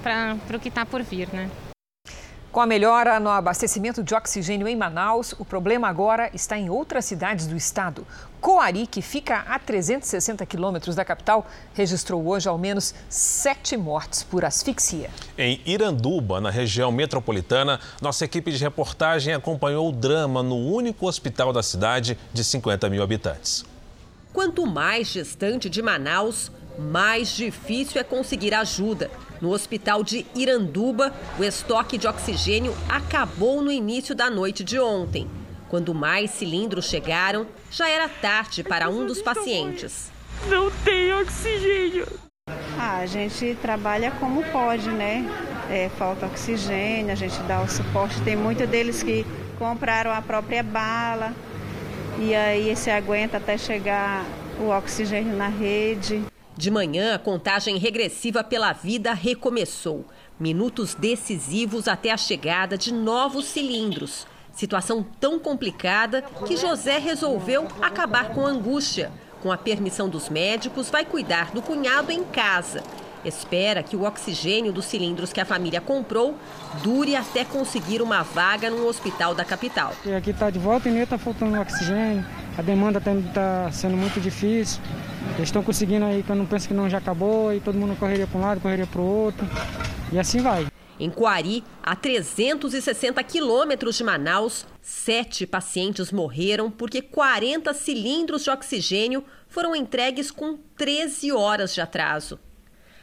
[0.03, 1.51] para o que está por vir, né?
[2.53, 7.05] Com a melhora no abastecimento de oxigênio em Manaus, o problema agora está em outras
[7.05, 8.05] cidades do estado.
[8.41, 14.45] Coari, que fica a 360 quilômetros da capital, registrou hoje ao menos sete mortes por
[14.45, 15.11] asfixia.
[15.39, 21.53] Em Iranduba, na região metropolitana, nossa equipe de reportagem acompanhou o drama no único hospital
[21.53, 23.65] da cidade de 50 mil habitantes.
[24.33, 29.11] Quanto mais distante de Manaus, mais difícil é conseguir ajuda.
[29.41, 35.29] No hospital de Iranduba, o estoque de oxigênio acabou no início da noite de ontem.
[35.69, 40.11] Quando mais cilindros chegaram, já era tarde para um dos pacientes.
[40.49, 42.07] Não tem oxigênio.
[42.79, 45.25] Ah, a gente trabalha como pode, né?
[45.71, 48.21] É, falta oxigênio, a gente dá o suporte.
[48.23, 49.25] Tem muitos deles que
[49.59, 51.33] compraram a própria bala,
[52.19, 54.25] e aí se aguenta até chegar
[54.59, 56.25] o oxigênio na rede.
[56.61, 60.05] De manhã, a contagem regressiva pela vida recomeçou.
[60.39, 64.27] Minutos decisivos até a chegada de novos cilindros.
[64.53, 69.11] Situação tão complicada que José resolveu acabar com a angústia.
[69.43, 72.83] Com a permissão dos médicos, vai cuidar do cunhado em casa
[73.23, 76.39] espera que o oxigênio dos cilindros que a família comprou
[76.83, 79.93] dure até conseguir uma vaga no hospital da capital.
[80.07, 82.25] E aqui está de volta e nem está faltando oxigênio,
[82.57, 84.81] a demanda está sendo muito difícil.
[85.37, 88.27] Eles estão conseguindo aí, eu não penso que não já acabou, e todo mundo correria
[88.27, 89.47] para um lado, correria para o outro,
[90.13, 90.67] e assim vai.
[90.99, 99.25] Em Coari, a 360 quilômetros de Manaus, sete pacientes morreram porque 40 cilindros de oxigênio
[99.49, 102.39] foram entregues com 13 horas de atraso.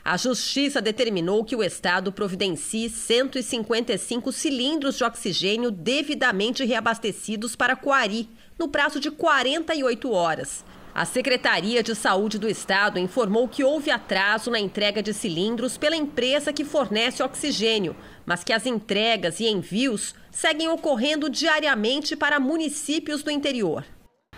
[0.05, 8.29] A Justiça determinou que o Estado providencie 155 cilindros de oxigênio devidamente reabastecidos para Coari,
[8.59, 10.63] no prazo de 48 horas.
[10.97, 15.95] A Secretaria de Saúde do Estado informou que houve atraso na entrega de cilindros pela
[15.95, 23.21] empresa que fornece oxigênio, mas que as entregas e envios seguem ocorrendo diariamente para municípios
[23.21, 23.85] do interior.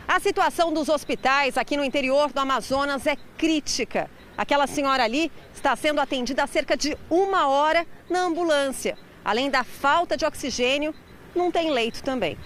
[0.06, 4.12] A situação dos hospitais aqui no interior do Amazonas é crítica.
[4.38, 8.98] Aquela senhora ali está sendo atendida há cerca de uma hora na ambulância.
[9.24, 10.94] Além da falta de oxigênio,
[11.34, 12.38] não tem leito também.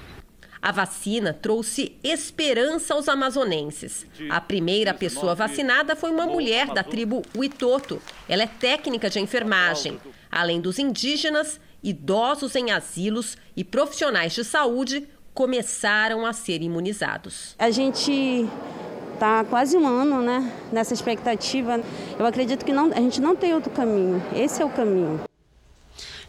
[0.63, 4.05] A vacina trouxe esperança aos amazonenses.
[4.29, 8.01] A primeira pessoa vacinada foi uma mulher da tribo Huitoto.
[8.29, 9.99] Ela é técnica de enfermagem.
[10.31, 17.55] Além dos indígenas, idosos em asilos e profissionais de saúde começaram a ser imunizados.
[17.59, 18.47] A gente
[19.15, 21.81] está quase um ano né, nessa expectativa.
[22.17, 24.23] Eu acredito que não, a gente não tem outro caminho.
[24.33, 25.19] Esse é o caminho.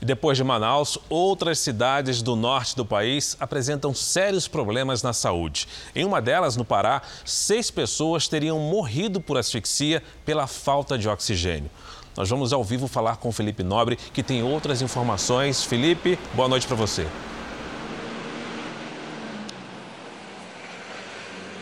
[0.05, 5.67] E depois de Manaus, outras cidades do norte do país apresentam sérios problemas na saúde.
[5.97, 11.71] Em uma delas, no Pará, seis pessoas teriam morrido por asfixia pela falta de oxigênio.
[12.15, 15.65] Nós vamos ao vivo falar com Felipe Nobre, que tem outras informações.
[15.65, 17.09] Felipe, boa noite para você.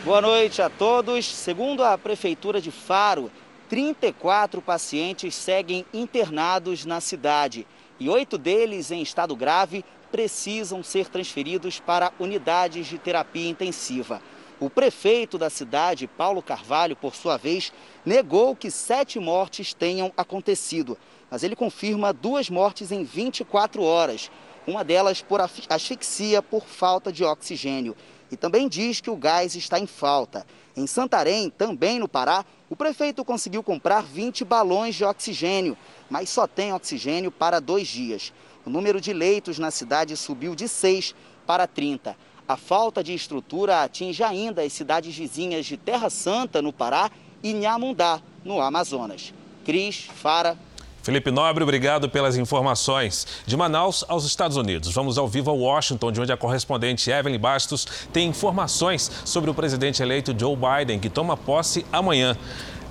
[0.03, 1.25] Boa noite a todos.
[1.33, 3.31] Segundo a Prefeitura de Faro,
[3.69, 7.65] 34 pacientes seguem internados na cidade
[8.03, 14.21] e oito deles em estado grave precisam ser transferidos para unidades de terapia intensiva.
[14.59, 17.71] O prefeito da cidade, Paulo Carvalho, por sua vez,
[18.05, 20.97] negou que sete mortes tenham acontecido,
[21.31, 24.29] mas ele confirma duas mortes em 24 horas,
[24.67, 25.39] uma delas por
[25.69, 27.95] asfixia por falta de oxigênio.
[28.29, 30.45] E também diz que o gás está em falta.
[30.75, 35.77] Em Santarém, também no Pará, o prefeito conseguiu comprar 20 balões de oxigênio,
[36.09, 38.33] mas só tem oxigênio para dois dias.
[38.65, 41.13] O número de leitos na cidade subiu de 6
[41.45, 42.15] para 30.
[42.47, 47.09] A falta de estrutura atinge ainda as cidades vizinhas de Terra Santa, no Pará,
[47.41, 49.33] e Nhamundá, no Amazonas.
[49.65, 50.57] Cris, Fara.
[51.01, 53.27] Felipe Nobre, obrigado pelas informações.
[53.45, 54.93] De Manaus aos Estados Unidos.
[54.93, 59.53] Vamos ao vivo a Washington, de onde a correspondente Evelyn Bastos tem informações sobre o
[59.53, 62.37] presidente eleito Joe Biden, que toma posse amanhã.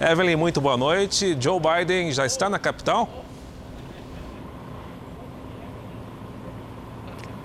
[0.02, 1.36] Evelyn, muito boa noite.
[1.38, 3.08] Joe Biden já está na capital?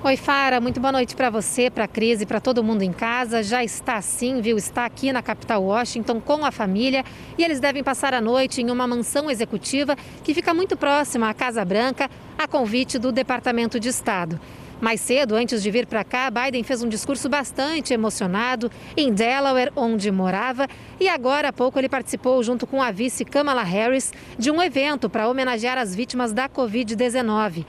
[0.04, 2.92] Oi, Fara, muito boa noite para você, para a Cris e para todo mundo em
[2.92, 3.44] casa.
[3.44, 4.58] Já está sim, viu?
[4.58, 7.06] Está aqui na capital Washington com a família
[7.38, 11.36] e eles devem passar a noite em uma mansão executiva que fica muito próxima à
[11.36, 14.40] Casa Branca, a convite do Departamento de Estado.
[14.80, 19.72] Mais cedo, antes de vir para cá, Biden fez um discurso bastante emocionado em Delaware,
[19.76, 20.68] onde morava,
[21.00, 25.10] e agora há pouco ele participou, junto com a vice Kamala Harris, de um evento
[25.10, 27.66] para homenagear as vítimas da Covid-19.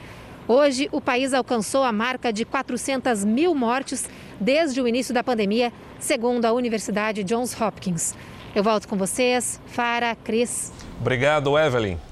[0.47, 5.73] Hoje, o país alcançou a marca de 400 mil mortes desde o início da pandemia,
[5.99, 8.15] segundo a Universidade Johns Hopkins.
[8.55, 10.73] Eu volto com vocês, Fara, Cris.
[11.01, 12.08] Obrigado, Evelyn.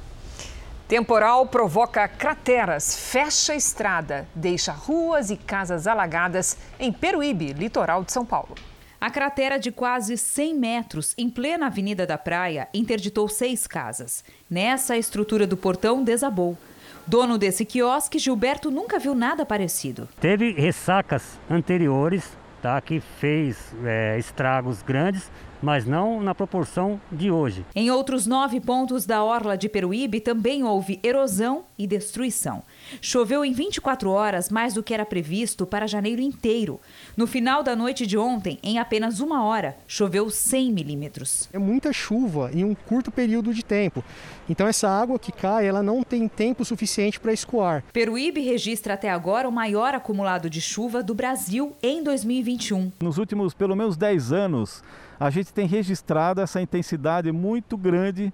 [0.88, 8.12] Temporal provoca crateras, fecha a estrada, deixa ruas e casas alagadas em Peruíbe, litoral de
[8.12, 8.54] São Paulo.
[9.00, 14.22] A cratera de quase 100 metros, em plena Avenida da Praia, interditou seis casas.
[14.48, 16.56] Nessa, a estrutura do portão desabou.
[17.04, 20.08] Dono desse quiosque, Gilberto nunca viu nada parecido.
[20.20, 22.30] Teve ressacas anteriores,
[22.62, 25.32] tá, que fez é, estragos grandes,
[25.62, 27.64] mas não na proporção de hoje.
[27.74, 32.62] Em outros nove pontos da orla de Peruíbe também houve erosão e destruição.
[33.00, 36.80] Choveu em 24 horas mais do que era previsto para janeiro inteiro.
[37.16, 41.48] No final da noite de ontem, em apenas uma hora, choveu 100 milímetros.
[41.52, 44.04] É muita chuva em um curto período de tempo.
[44.48, 47.82] Então essa água que cai, ela não tem tempo suficiente para escoar.
[47.92, 52.92] Peruíbe registra até agora o maior acumulado de chuva do Brasil em 2021.
[53.00, 54.82] Nos últimos pelo menos 10 anos,
[55.18, 58.32] a gente tem registrado essa intensidade muito grande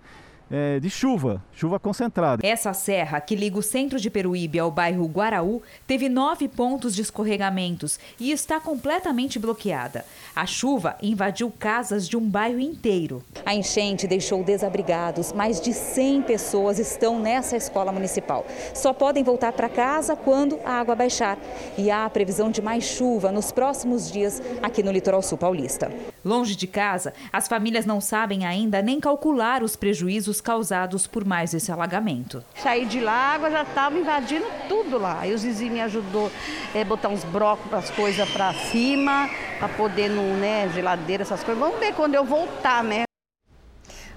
[0.52, 2.46] é, de chuva, chuva concentrada.
[2.46, 7.00] Essa serra, que liga o centro de Peruíbe ao bairro Guaraú, teve nove pontos de
[7.00, 10.04] escorregamentos e está completamente bloqueada.
[10.36, 13.24] A chuva invadiu casas de um bairro inteiro.
[13.46, 15.32] A enchente deixou desabrigados.
[15.32, 18.44] Mais de 100 pessoas estão nessa escola municipal.
[18.74, 21.38] Só podem voltar para casa quando a água baixar.
[21.78, 25.90] E há a previsão de mais chuva nos próximos dias aqui no litoral sul paulista.
[26.24, 31.52] Longe de casa, as famílias não sabem ainda nem calcular os prejuízos causados por mais
[31.52, 32.44] esse alagamento.
[32.56, 35.18] Saí de lá, água já estava invadindo tudo lá.
[35.20, 36.30] Aí os vizinhos me ajudou
[36.74, 41.42] a é, botar uns brocos, as coisas para cima, para poder, não, né, geladeira, essas
[41.42, 41.60] coisas.
[41.60, 43.04] Vamos ver quando eu voltar, né?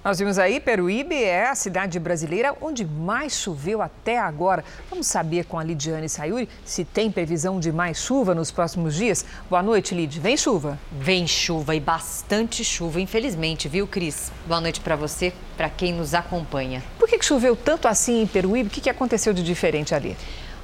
[0.05, 4.63] Nós vimos aí, Peruíbe é a cidade brasileira onde mais choveu até agora.
[4.87, 9.25] Vamos saber com a Lidiane Sayuri se tem previsão de mais chuva nos próximos dias.
[9.49, 10.19] Boa noite, Lid.
[10.19, 10.77] Vem chuva?
[10.91, 14.31] Vem chuva e bastante chuva, infelizmente, viu, Cris?
[14.45, 16.83] Boa noite para você, para quem nos acompanha.
[16.99, 18.67] Por que, que choveu tanto assim em Peruíbe?
[18.67, 20.15] O que, que aconteceu de diferente ali?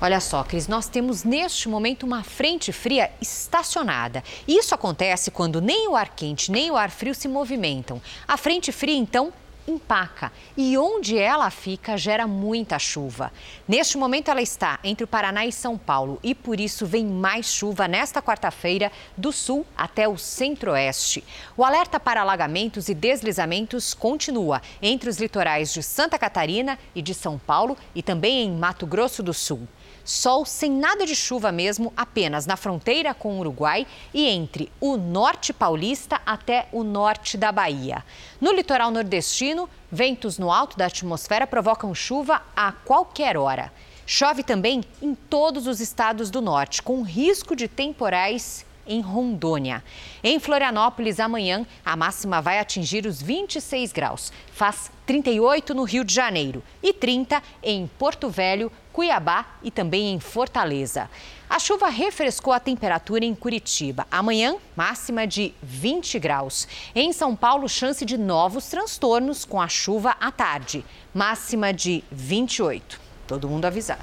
[0.04, 4.24] Olha só, Cris, nós temos neste momento uma frente fria estacionada.
[4.47, 8.02] Isso acontece quando nem o ar quente nem o ar frio se movimentam.
[8.28, 9.32] A frente fria, então,
[9.68, 13.32] empaca e onde ela fica gera muita chuva.
[13.68, 17.54] Neste momento ela está entre o Paraná e São Paulo e por isso vem mais
[17.54, 21.24] chuva nesta quarta-feira do sul até o centro-oeste.
[21.56, 27.14] O alerta para alagamentos e deslizamentos continua entre os litorais de Santa Catarina e de
[27.14, 29.68] São Paulo e também em Mato Grosso do Sul.
[30.04, 34.97] Sol sem nada de chuva mesmo, apenas na fronteira com o Uruguai e entre o
[34.97, 38.04] norte paulista até o norte da Bahia.
[38.39, 43.72] No litoral nordestino, ventos no alto da atmosfera provocam chuva a qualquer hora.
[44.06, 49.84] Chove também em todos os estados do norte, com risco de temporais em Rondônia.
[50.24, 54.34] Em Florianópolis, amanhã, a máxima vai atingir os 26 graus.
[54.52, 60.20] Faz 38 no Rio de Janeiro e 30 em Porto Velho, Cuiabá e também em
[60.20, 61.10] Fortaleza.
[61.50, 64.08] A chuva refrescou a temperatura em Curitiba.
[64.10, 66.68] Amanhã, máxima de 20 graus.
[66.96, 70.86] Em São Paulo, chance de novos transtornos com a chuva à tarde.
[71.14, 73.00] Máxima de 28.
[73.28, 74.02] Todo mundo avisado.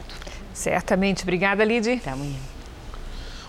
[0.53, 1.23] Certamente.
[1.23, 1.93] Obrigada, Lid.
[1.93, 2.58] Até amanhã.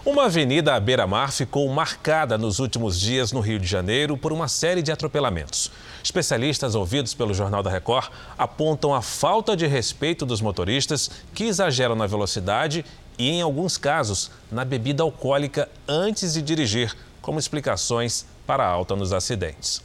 [0.05, 4.47] Uma avenida à beira-mar ficou marcada nos últimos dias no Rio de Janeiro por uma
[4.47, 5.69] série de atropelamentos.
[6.01, 11.95] Especialistas ouvidos pelo Jornal da Record apontam a falta de respeito dos motoristas que exageram
[11.95, 12.85] na velocidade
[13.17, 18.95] e, em alguns casos, na bebida alcoólica antes de dirigir, como explicações para a alta
[18.95, 19.83] nos acidentes.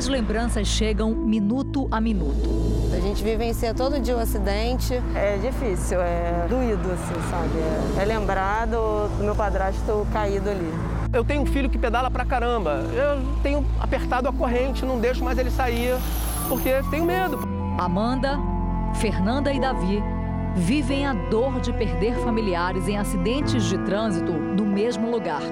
[0.00, 2.48] As lembranças chegam minuto a minuto.
[2.90, 4.94] A gente vivencia todo dia o acidente.
[5.14, 8.00] É difícil, é doído, assim, sabe?
[8.00, 10.72] É, lembrado do meu padrasto caído ali.
[11.12, 12.82] Eu tenho um filho que pedala pra caramba.
[12.94, 15.94] Eu tenho apertado a corrente, não deixo mais ele sair,
[16.48, 17.38] porque tenho medo.
[17.76, 18.38] Amanda,
[18.94, 20.02] Fernanda e Davi
[20.56, 25.42] vivem a dor de perder familiares em acidentes de trânsito no mesmo lugar.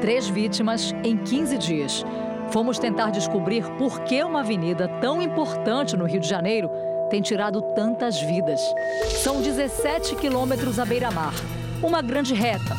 [0.00, 2.04] Três vítimas em 15 dias.
[2.50, 6.70] Fomos tentar descobrir por que uma avenida tão importante no Rio de Janeiro
[7.10, 8.60] tem tirado tantas vidas.
[9.22, 11.34] São 17 quilômetros à beira-mar,
[11.82, 12.76] uma grande reta.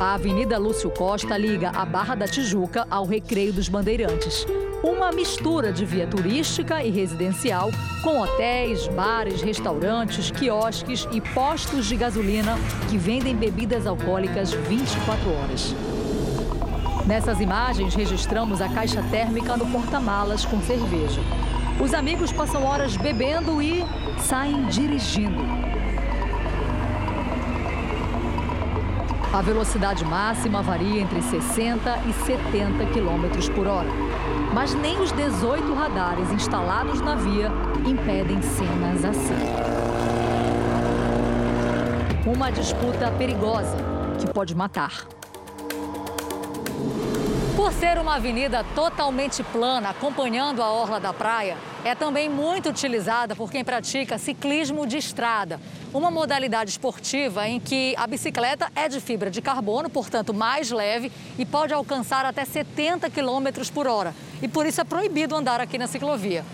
[0.00, 4.46] A Avenida Lúcio Costa liga a Barra da Tijuca ao Recreio dos Bandeirantes.
[4.82, 7.70] Uma mistura de via turística e residencial,
[8.02, 12.56] com hotéis, bares, restaurantes, quiosques e postos de gasolina
[12.88, 15.74] que vendem bebidas alcoólicas 24 horas.
[17.08, 21.22] Nessas imagens, registramos a caixa térmica no porta-malas com cerveja.
[21.80, 23.82] Os amigos passam horas bebendo e
[24.18, 25.42] saem dirigindo.
[29.32, 33.88] A velocidade máxima varia entre 60 e 70 km por hora.
[34.52, 37.50] Mas nem os 18 radares instalados na via
[37.86, 39.34] impedem cenas assim.
[42.26, 43.78] Uma disputa perigosa
[44.20, 45.17] que pode matar.
[47.58, 53.34] Por ser uma avenida totalmente plana, acompanhando a orla da praia, é também muito utilizada
[53.34, 55.60] por quem pratica ciclismo de estrada,
[55.92, 61.10] uma modalidade esportiva em que a bicicleta é de fibra de carbono, portanto mais leve
[61.36, 64.14] e pode alcançar até 70 km por hora.
[64.40, 66.44] E por isso é proibido andar aqui na ciclovia.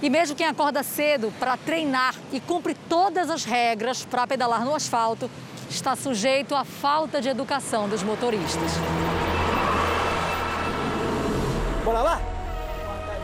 [0.00, 4.76] E mesmo quem acorda cedo para treinar e cumpre todas as regras para pedalar no
[4.76, 5.28] asfalto,
[5.68, 8.70] está sujeito à falta de educação dos motoristas.
[11.92, 12.22] Bora lá?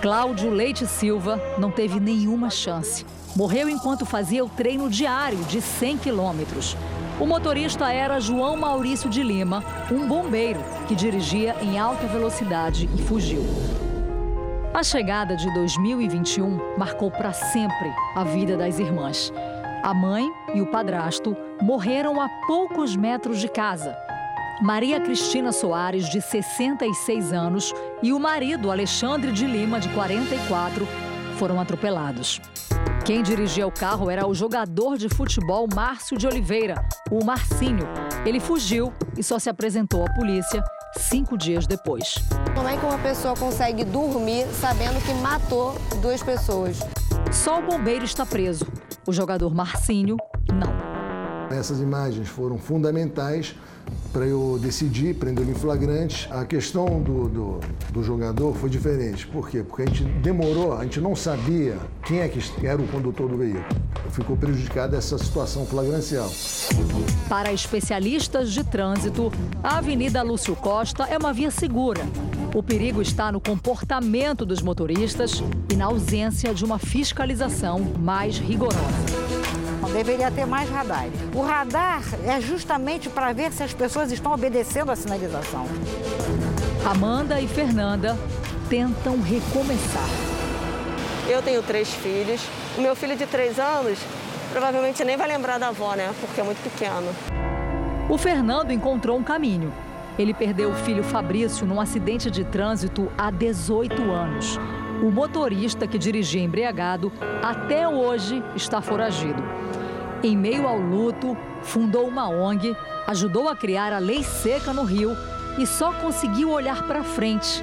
[0.02, 3.06] Cláudio Leite Silva não teve nenhuma chance.
[3.34, 6.76] Morreu enquanto fazia o treino diário de 100 quilômetros.
[7.18, 13.00] O motorista era João Maurício de Lima, um bombeiro que dirigia em alta velocidade e
[13.00, 13.42] fugiu.
[14.74, 19.32] A chegada de 2021 marcou para sempre a vida das irmãs.
[19.82, 23.96] A mãe e o padrasto morreram a poucos metros de casa
[24.60, 30.86] Maria Cristina Soares, de 66 anos, e o marido Alexandre de Lima, de 44,
[31.38, 32.40] foram atropelados.
[33.04, 36.74] Quem dirigia o carro era o jogador de futebol Márcio de Oliveira,
[37.08, 37.86] o Marcinho.
[38.26, 40.62] Ele fugiu e só se apresentou à polícia
[40.96, 42.16] cinco dias depois.
[42.54, 46.80] Como é que uma pessoa consegue dormir sabendo que matou duas pessoas?
[47.32, 48.66] Só o bombeiro está preso.
[49.06, 50.16] O jogador Marcinho,
[50.52, 50.76] não.
[51.56, 53.54] Essas imagens foram fundamentais
[54.12, 56.28] para eu decidir prender ele em flagrante.
[56.30, 57.60] A questão do, do,
[57.92, 59.26] do, jogador foi diferente.
[59.26, 59.62] Por quê?
[59.62, 63.36] Porque a gente demorou, a gente não sabia quem é que era o condutor do
[63.36, 63.64] veículo.
[64.10, 66.30] Ficou prejudicada essa situação flagrancial.
[67.28, 69.32] Para especialistas de trânsito,
[69.62, 72.00] a Avenida Lúcio Costa é uma via segura.
[72.54, 79.27] O perigo está no comportamento dos motoristas e na ausência de uma fiscalização mais rigorosa.
[79.92, 81.06] Deveria ter mais radar.
[81.34, 85.66] O radar é justamente para ver se as pessoas estão obedecendo a sinalização.
[86.84, 88.16] Amanda e Fernanda
[88.68, 90.08] tentam recomeçar.
[91.28, 92.40] Eu tenho três filhos.
[92.76, 93.98] O meu filho de três anos
[94.50, 96.14] provavelmente nem vai lembrar da avó, né?
[96.20, 97.08] Porque é muito pequeno.
[98.08, 99.72] O Fernando encontrou um caminho.
[100.18, 104.58] Ele perdeu o filho Fabrício num acidente de trânsito há 18 anos.
[105.02, 107.12] O motorista que dirigia embriagado
[107.42, 109.42] até hoje está foragido.
[110.22, 115.16] Em meio ao luto, fundou uma ONG, ajudou a criar a lei seca no Rio
[115.56, 117.62] e só conseguiu olhar para frente.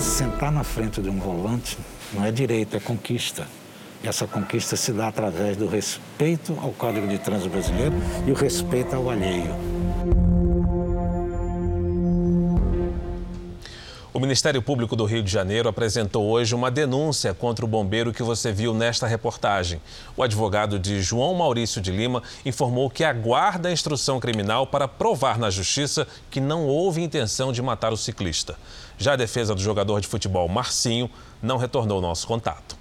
[0.00, 1.76] Sentar na frente de um volante
[2.14, 3.46] não é direito, é conquista.
[4.02, 7.94] E essa conquista se dá através do respeito ao Código de Trânsito Brasileiro
[8.26, 9.54] e o respeito ao alheio.
[14.18, 18.20] O Ministério Público do Rio de Janeiro apresentou hoje uma denúncia contra o bombeiro que
[18.20, 19.80] você viu nesta reportagem.
[20.16, 25.38] O advogado de João Maurício de Lima informou que aguarda a instrução criminal para provar
[25.38, 28.58] na justiça que não houve intenção de matar o ciclista.
[28.98, 31.08] Já a defesa do jogador de futebol Marcinho
[31.40, 32.76] não retornou nosso contato.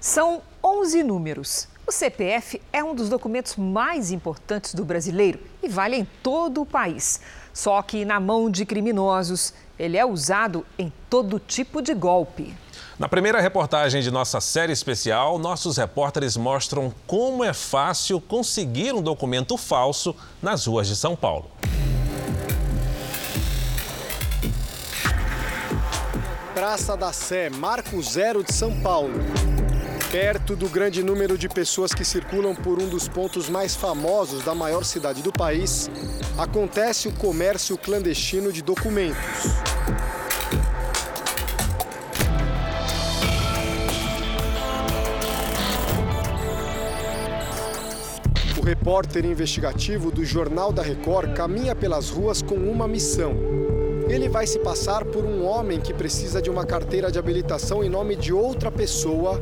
[0.00, 1.68] São 11 números.
[1.86, 6.64] O CPF é um dos documentos mais importantes do brasileiro e vale em todo o
[6.64, 7.20] país.
[7.52, 12.54] Só que na mão de criminosos, ele é usado em todo tipo de golpe.
[12.98, 19.00] Na primeira reportagem de nossa série especial, nossos repórteres mostram como é fácil conseguir um
[19.00, 21.50] documento falso nas ruas de São Paulo.
[26.52, 29.14] Praça da Sé, Marco Zero de São Paulo.
[30.10, 34.52] Perto do grande número de pessoas que circulam por um dos pontos mais famosos da
[34.52, 35.88] maior cidade do país,
[36.36, 39.54] acontece o comércio clandestino de documentos.
[48.58, 53.36] O repórter investigativo do Jornal da Record caminha pelas ruas com uma missão.
[54.08, 57.88] Ele vai se passar por um homem que precisa de uma carteira de habilitação em
[57.88, 59.40] nome de outra pessoa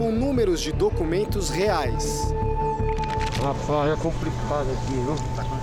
[0.00, 2.32] com números de documentos reais.
[3.42, 5.14] Rapaz, é complicado aqui, viu?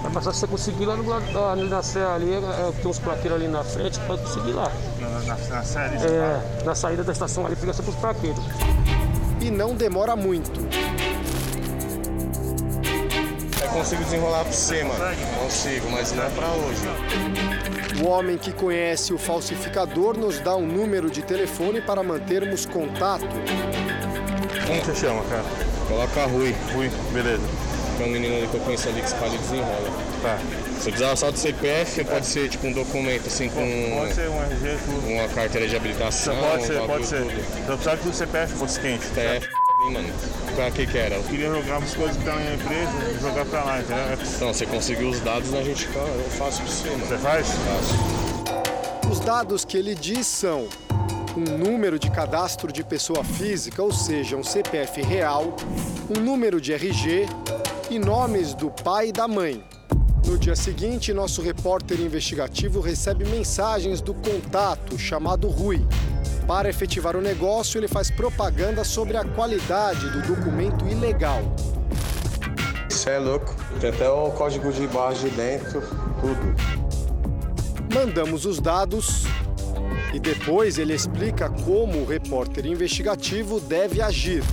[0.05, 3.39] É fácil você conseguir lá no lado ali na serra ali, é, tem uns plaqueiros
[3.39, 4.71] ali na frente, pode conseguir lá.
[4.99, 5.95] Na, na, na série?
[5.95, 8.43] É, na saída da estação ali fica sempre os plaqueiros.
[9.41, 10.59] E não demora muito.
[13.59, 14.99] Eu consigo desenrolar pra você, mano.
[15.39, 18.03] Consigo, mas não é pra hoje.
[18.03, 23.25] O homem que conhece o falsificador nos dá um número de telefone para mantermos contato.
[24.67, 25.45] Como você chama, cara?
[25.87, 26.55] Coloca Rui.
[26.73, 27.43] Rui, beleza.
[27.97, 29.89] Tem um menino ali que eu conheço ali que espalha e desenrola.
[30.21, 30.37] Tá.
[30.79, 33.95] Se precisar só do CPF, pode ser tipo um documento assim com.
[33.97, 35.07] Pode ser um RG, tudo.
[35.07, 36.35] Uma carteira de habilitação.
[36.35, 37.21] Pode ser, um pode ser.
[37.21, 37.31] tudo.
[37.31, 39.07] Eu precisava que o CPF fosse quente.
[39.07, 40.09] Tá, é hein, mano.
[40.55, 41.15] Pra que que era?
[41.15, 44.03] Eu queria jogar umas coisas que estão na empresa e jogar pra lá, entendeu?
[44.35, 47.05] Então, você conseguiu os dados, a gente fala, eu faço pra você, mano.
[47.05, 47.47] Você faz?
[47.47, 49.11] Faço.
[49.11, 50.67] Os dados que ele diz são
[51.37, 55.55] um número de cadastro de pessoa física, ou seja, um CPF real,
[56.09, 57.27] um número de RG
[57.91, 59.63] e nomes do pai e da mãe.
[60.25, 65.85] No dia seguinte, nosso repórter investigativo recebe mensagens do contato chamado Rui.
[66.47, 71.41] Para efetivar o negócio, ele faz propaganda sobre a qualidade do documento ilegal.
[72.89, 73.53] Isso é louco.
[73.79, 75.81] Tem até o código de barras de dentro,
[76.19, 76.55] tudo.
[77.93, 79.25] Mandamos os dados
[80.13, 84.43] e depois ele explica como o repórter investigativo deve agir.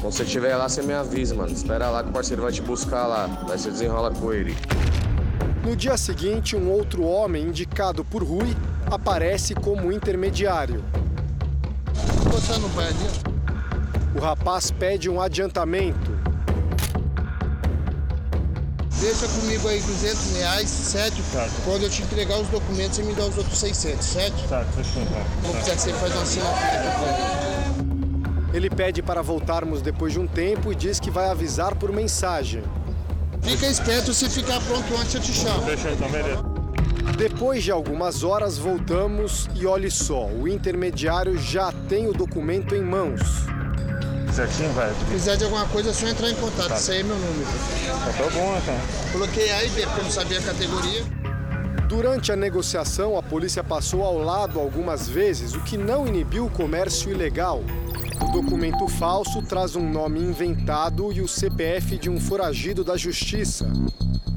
[0.00, 1.52] Quando você estiver lá, você me avisa, mano.
[1.52, 3.26] Espera lá que o parceiro vai te buscar lá.
[3.48, 4.54] Daí você desenrola com ele.
[5.64, 8.54] No dia seguinte, um outro homem indicado por Rui
[8.90, 10.84] aparece como intermediário.
[12.30, 13.34] Você não pede?
[14.14, 16.13] O rapaz pede um adiantamento.
[19.04, 21.22] Deixa comigo aí 200 reais, certo?
[21.30, 21.46] Tá.
[21.66, 24.48] Quando eu te entregar os documentos, você me dá os outros 600, certo?
[24.48, 25.04] Tá, fechou.
[25.04, 25.22] Tá.
[25.42, 28.56] Vou precisar que você faz uma assinatura aqui.
[28.56, 32.62] Ele pede para voltarmos depois de um tempo e diz que vai avisar por mensagem.
[33.42, 35.60] Fica esperto, se ficar pronto antes eu te chamo.
[35.66, 36.42] Fechou então, beleza.
[37.18, 42.80] Depois de algumas horas, voltamos e olhe só, o intermediário já tem o documento em
[42.80, 43.20] mãos.
[44.34, 44.92] Certinho, vai.
[44.92, 46.68] Se precisar de alguma coisa, é só entrar em contato.
[46.68, 46.74] Tá.
[46.74, 47.46] Isso aí é meu número.
[47.46, 48.80] Tá tão bom, né, cara?
[49.12, 51.04] Coloquei A e B, porque eu não sabia a categoria.
[51.88, 56.50] Durante a negociação, a polícia passou ao lado algumas vezes, o que não inibiu o
[56.50, 57.62] comércio ilegal.
[58.20, 63.70] O documento falso traz um nome inventado e o CPF de um foragido da justiça.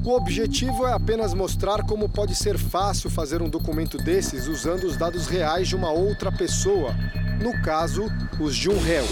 [0.04, 4.96] O objetivo é apenas mostrar como pode ser fácil fazer um documento desses usando os
[4.96, 6.94] dados reais de uma outra pessoa,
[7.42, 8.06] no caso,
[8.38, 9.04] os de um réu.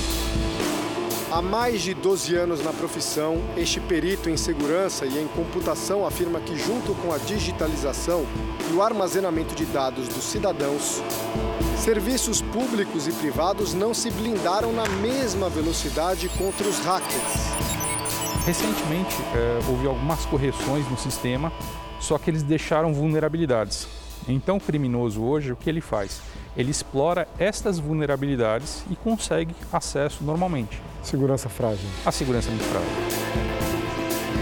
[1.28, 6.38] Há mais de 12 anos na profissão, este perito em segurança e em computação afirma
[6.38, 8.24] que, junto com a digitalização
[8.70, 11.02] e o armazenamento de dados dos cidadãos,
[11.82, 17.32] serviços públicos e privados não se blindaram na mesma velocidade contra os hackers.
[18.46, 21.52] Recentemente, eh, houve algumas correções no sistema,
[21.98, 23.88] só que eles deixaram vulnerabilidades.
[24.28, 26.20] Então, o criminoso hoje, o que ele faz?
[26.56, 30.82] Ele explora estas vulnerabilidades e consegue acesso normalmente.
[31.02, 31.88] Segurança frágil.
[32.04, 32.90] A segurança é muito frágil.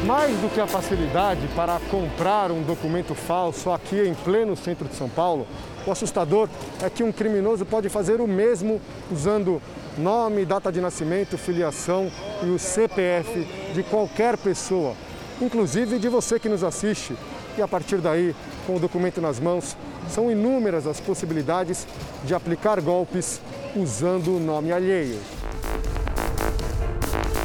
[0.06, 4.94] Mais do que a facilidade para comprar um documento falso aqui em pleno centro de
[4.94, 5.46] São Paulo,
[5.86, 6.48] o assustador
[6.82, 8.80] é que um criminoso pode fazer o mesmo
[9.10, 9.62] usando
[9.96, 12.10] nome, data de nascimento, filiação
[12.42, 14.94] e o CPF de qualquer pessoa,
[15.40, 17.14] inclusive de você que nos assiste.
[17.56, 18.34] E a partir daí,
[18.66, 19.76] com o documento nas mãos,
[20.10, 21.86] são inúmeras as possibilidades
[22.24, 23.40] de aplicar golpes
[23.76, 25.18] usando o nome alheio.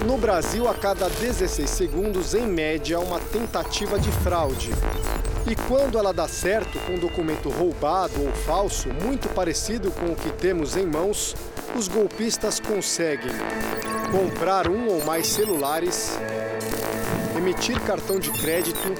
[0.05, 4.71] No Brasil, a cada 16 segundos, em média, uma tentativa de fraude.
[5.49, 10.15] E quando ela dá certo com um documento roubado ou falso, muito parecido com o
[10.15, 11.35] que temos em mãos,
[11.75, 13.31] os golpistas conseguem
[14.11, 16.17] comprar um ou mais celulares,
[17.37, 18.93] emitir cartão de crédito,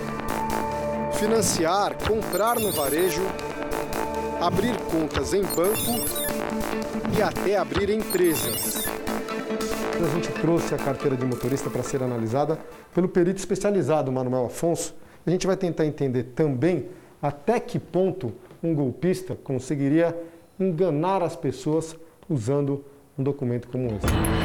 [1.19, 3.21] financiar, comprar no varejo,
[4.39, 5.99] abrir contas em banco
[7.17, 8.87] e até abrir empresas.
[10.01, 12.57] A gente trouxe a carteira de motorista para ser analisada
[12.95, 14.95] pelo perito especializado Manuel Afonso.
[15.27, 16.87] A gente vai tentar entender também
[17.21, 18.31] até que ponto
[18.63, 20.17] um golpista conseguiria
[20.57, 21.97] enganar as pessoas
[22.29, 22.85] usando
[23.17, 24.38] um documento como esse.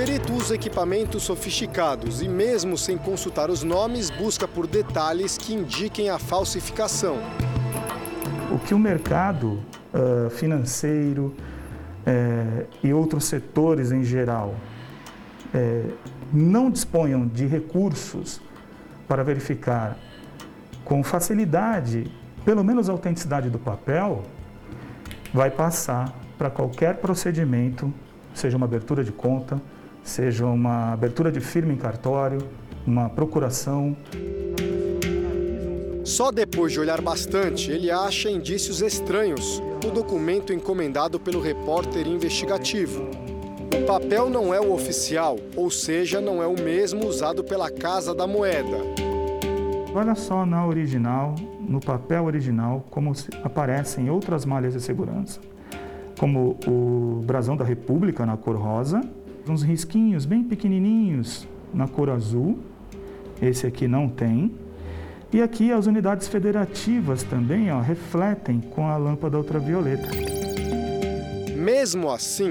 [0.00, 6.08] Perito usa equipamentos sofisticados e, mesmo sem consultar os nomes, busca por detalhes que indiquem
[6.08, 7.18] a falsificação.
[8.50, 9.60] O que o mercado
[9.92, 11.34] uh, financeiro
[12.06, 14.54] uh, e outros setores em geral
[15.54, 15.92] uh,
[16.32, 18.40] não disponham de recursos
[19.06, 19.98] para verificar
[20.82, 22.10] com facilidade,
[22.42, 24.22] pelo menos a autenticidade do papel,
[25.34, 27.92] vai passar para qualquer procedimento,
[28.32, 29.60] seja uma abertura de conta,
[30.02, 32.38] seja uma abertura de firma em cartório,
[32.86, 33.96] uma procuração.
[36.04, 43.08] Só depois de olhar bastante, ele acha indícios estranhos no documento encomendado pelo repórter investigativo.
[43.74, 48.14] O papel não é o oficial, ou seja, não é o mesmo usado pela Casa
[48.14, 48.78] da Moeda.
[49.94, 53.12] Olha só na original, no papel original, como
[53.44, 55.40] aparece em outras malhas de segurança
[56.20, 59.00] como o brasão da República na cor rosa,
[59.48, 62.58] uns risquinhos bem pequenininhos na cor azul.
[63.40, 64.52] Esse aqui não tem.
[65.32, 70.08] E aqui as unidades federativas também ó, refletem com a lâmpada ultravioleta.
[71.56, 72.50] Mesmo assim,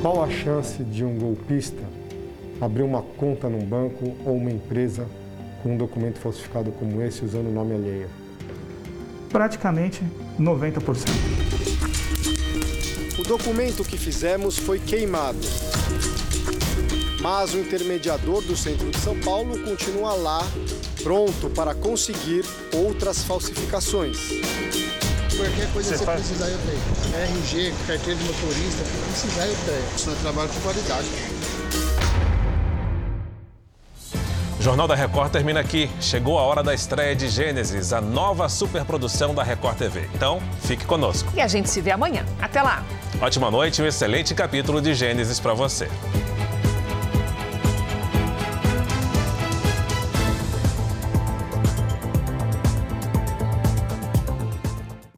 [0.00, 1.82] qual a chance de um golpista
[2.60, 5.06] abrir uma conta num banco ou uma empresa
[5.62, 8.08] com um documento falsificado como esse usando o nome alheio?
[9.30, 10.02] Praticamente
[10.38, 11.08] 90%.
[13.28, 15.38] O documento que fizemos foi queimado.
[17.20, 20.40] Mas o intermediador do centro de São Paulo continua lá,
[21.02, 24.16] pronto para conseguir outras falsificações.
[25.36, 26.20] Qualquer coisa que você faz?
[26.22, 27.36] precisar, eu tenho.
[27.36, 29.94] RG, carteira de motorista, o que precisar, eu tenho.
[29.94, 31.08] Isso é trabalho com qualidade.
[34.58, 35.88] O Jornal da Record termina aqui.
[36.00, 40.08] Chegou a hora da estreia de Gênesis, a nova superprodução da Record TV.
[40.12, 41.30] Então, fique conosco.
[41.32, 42.24] E a gente se vê amanhã.
[42.40, 42.82] Até lá!
[43.20, 45.88] Ótima noite e um excelente capítulo de Gênesis para você.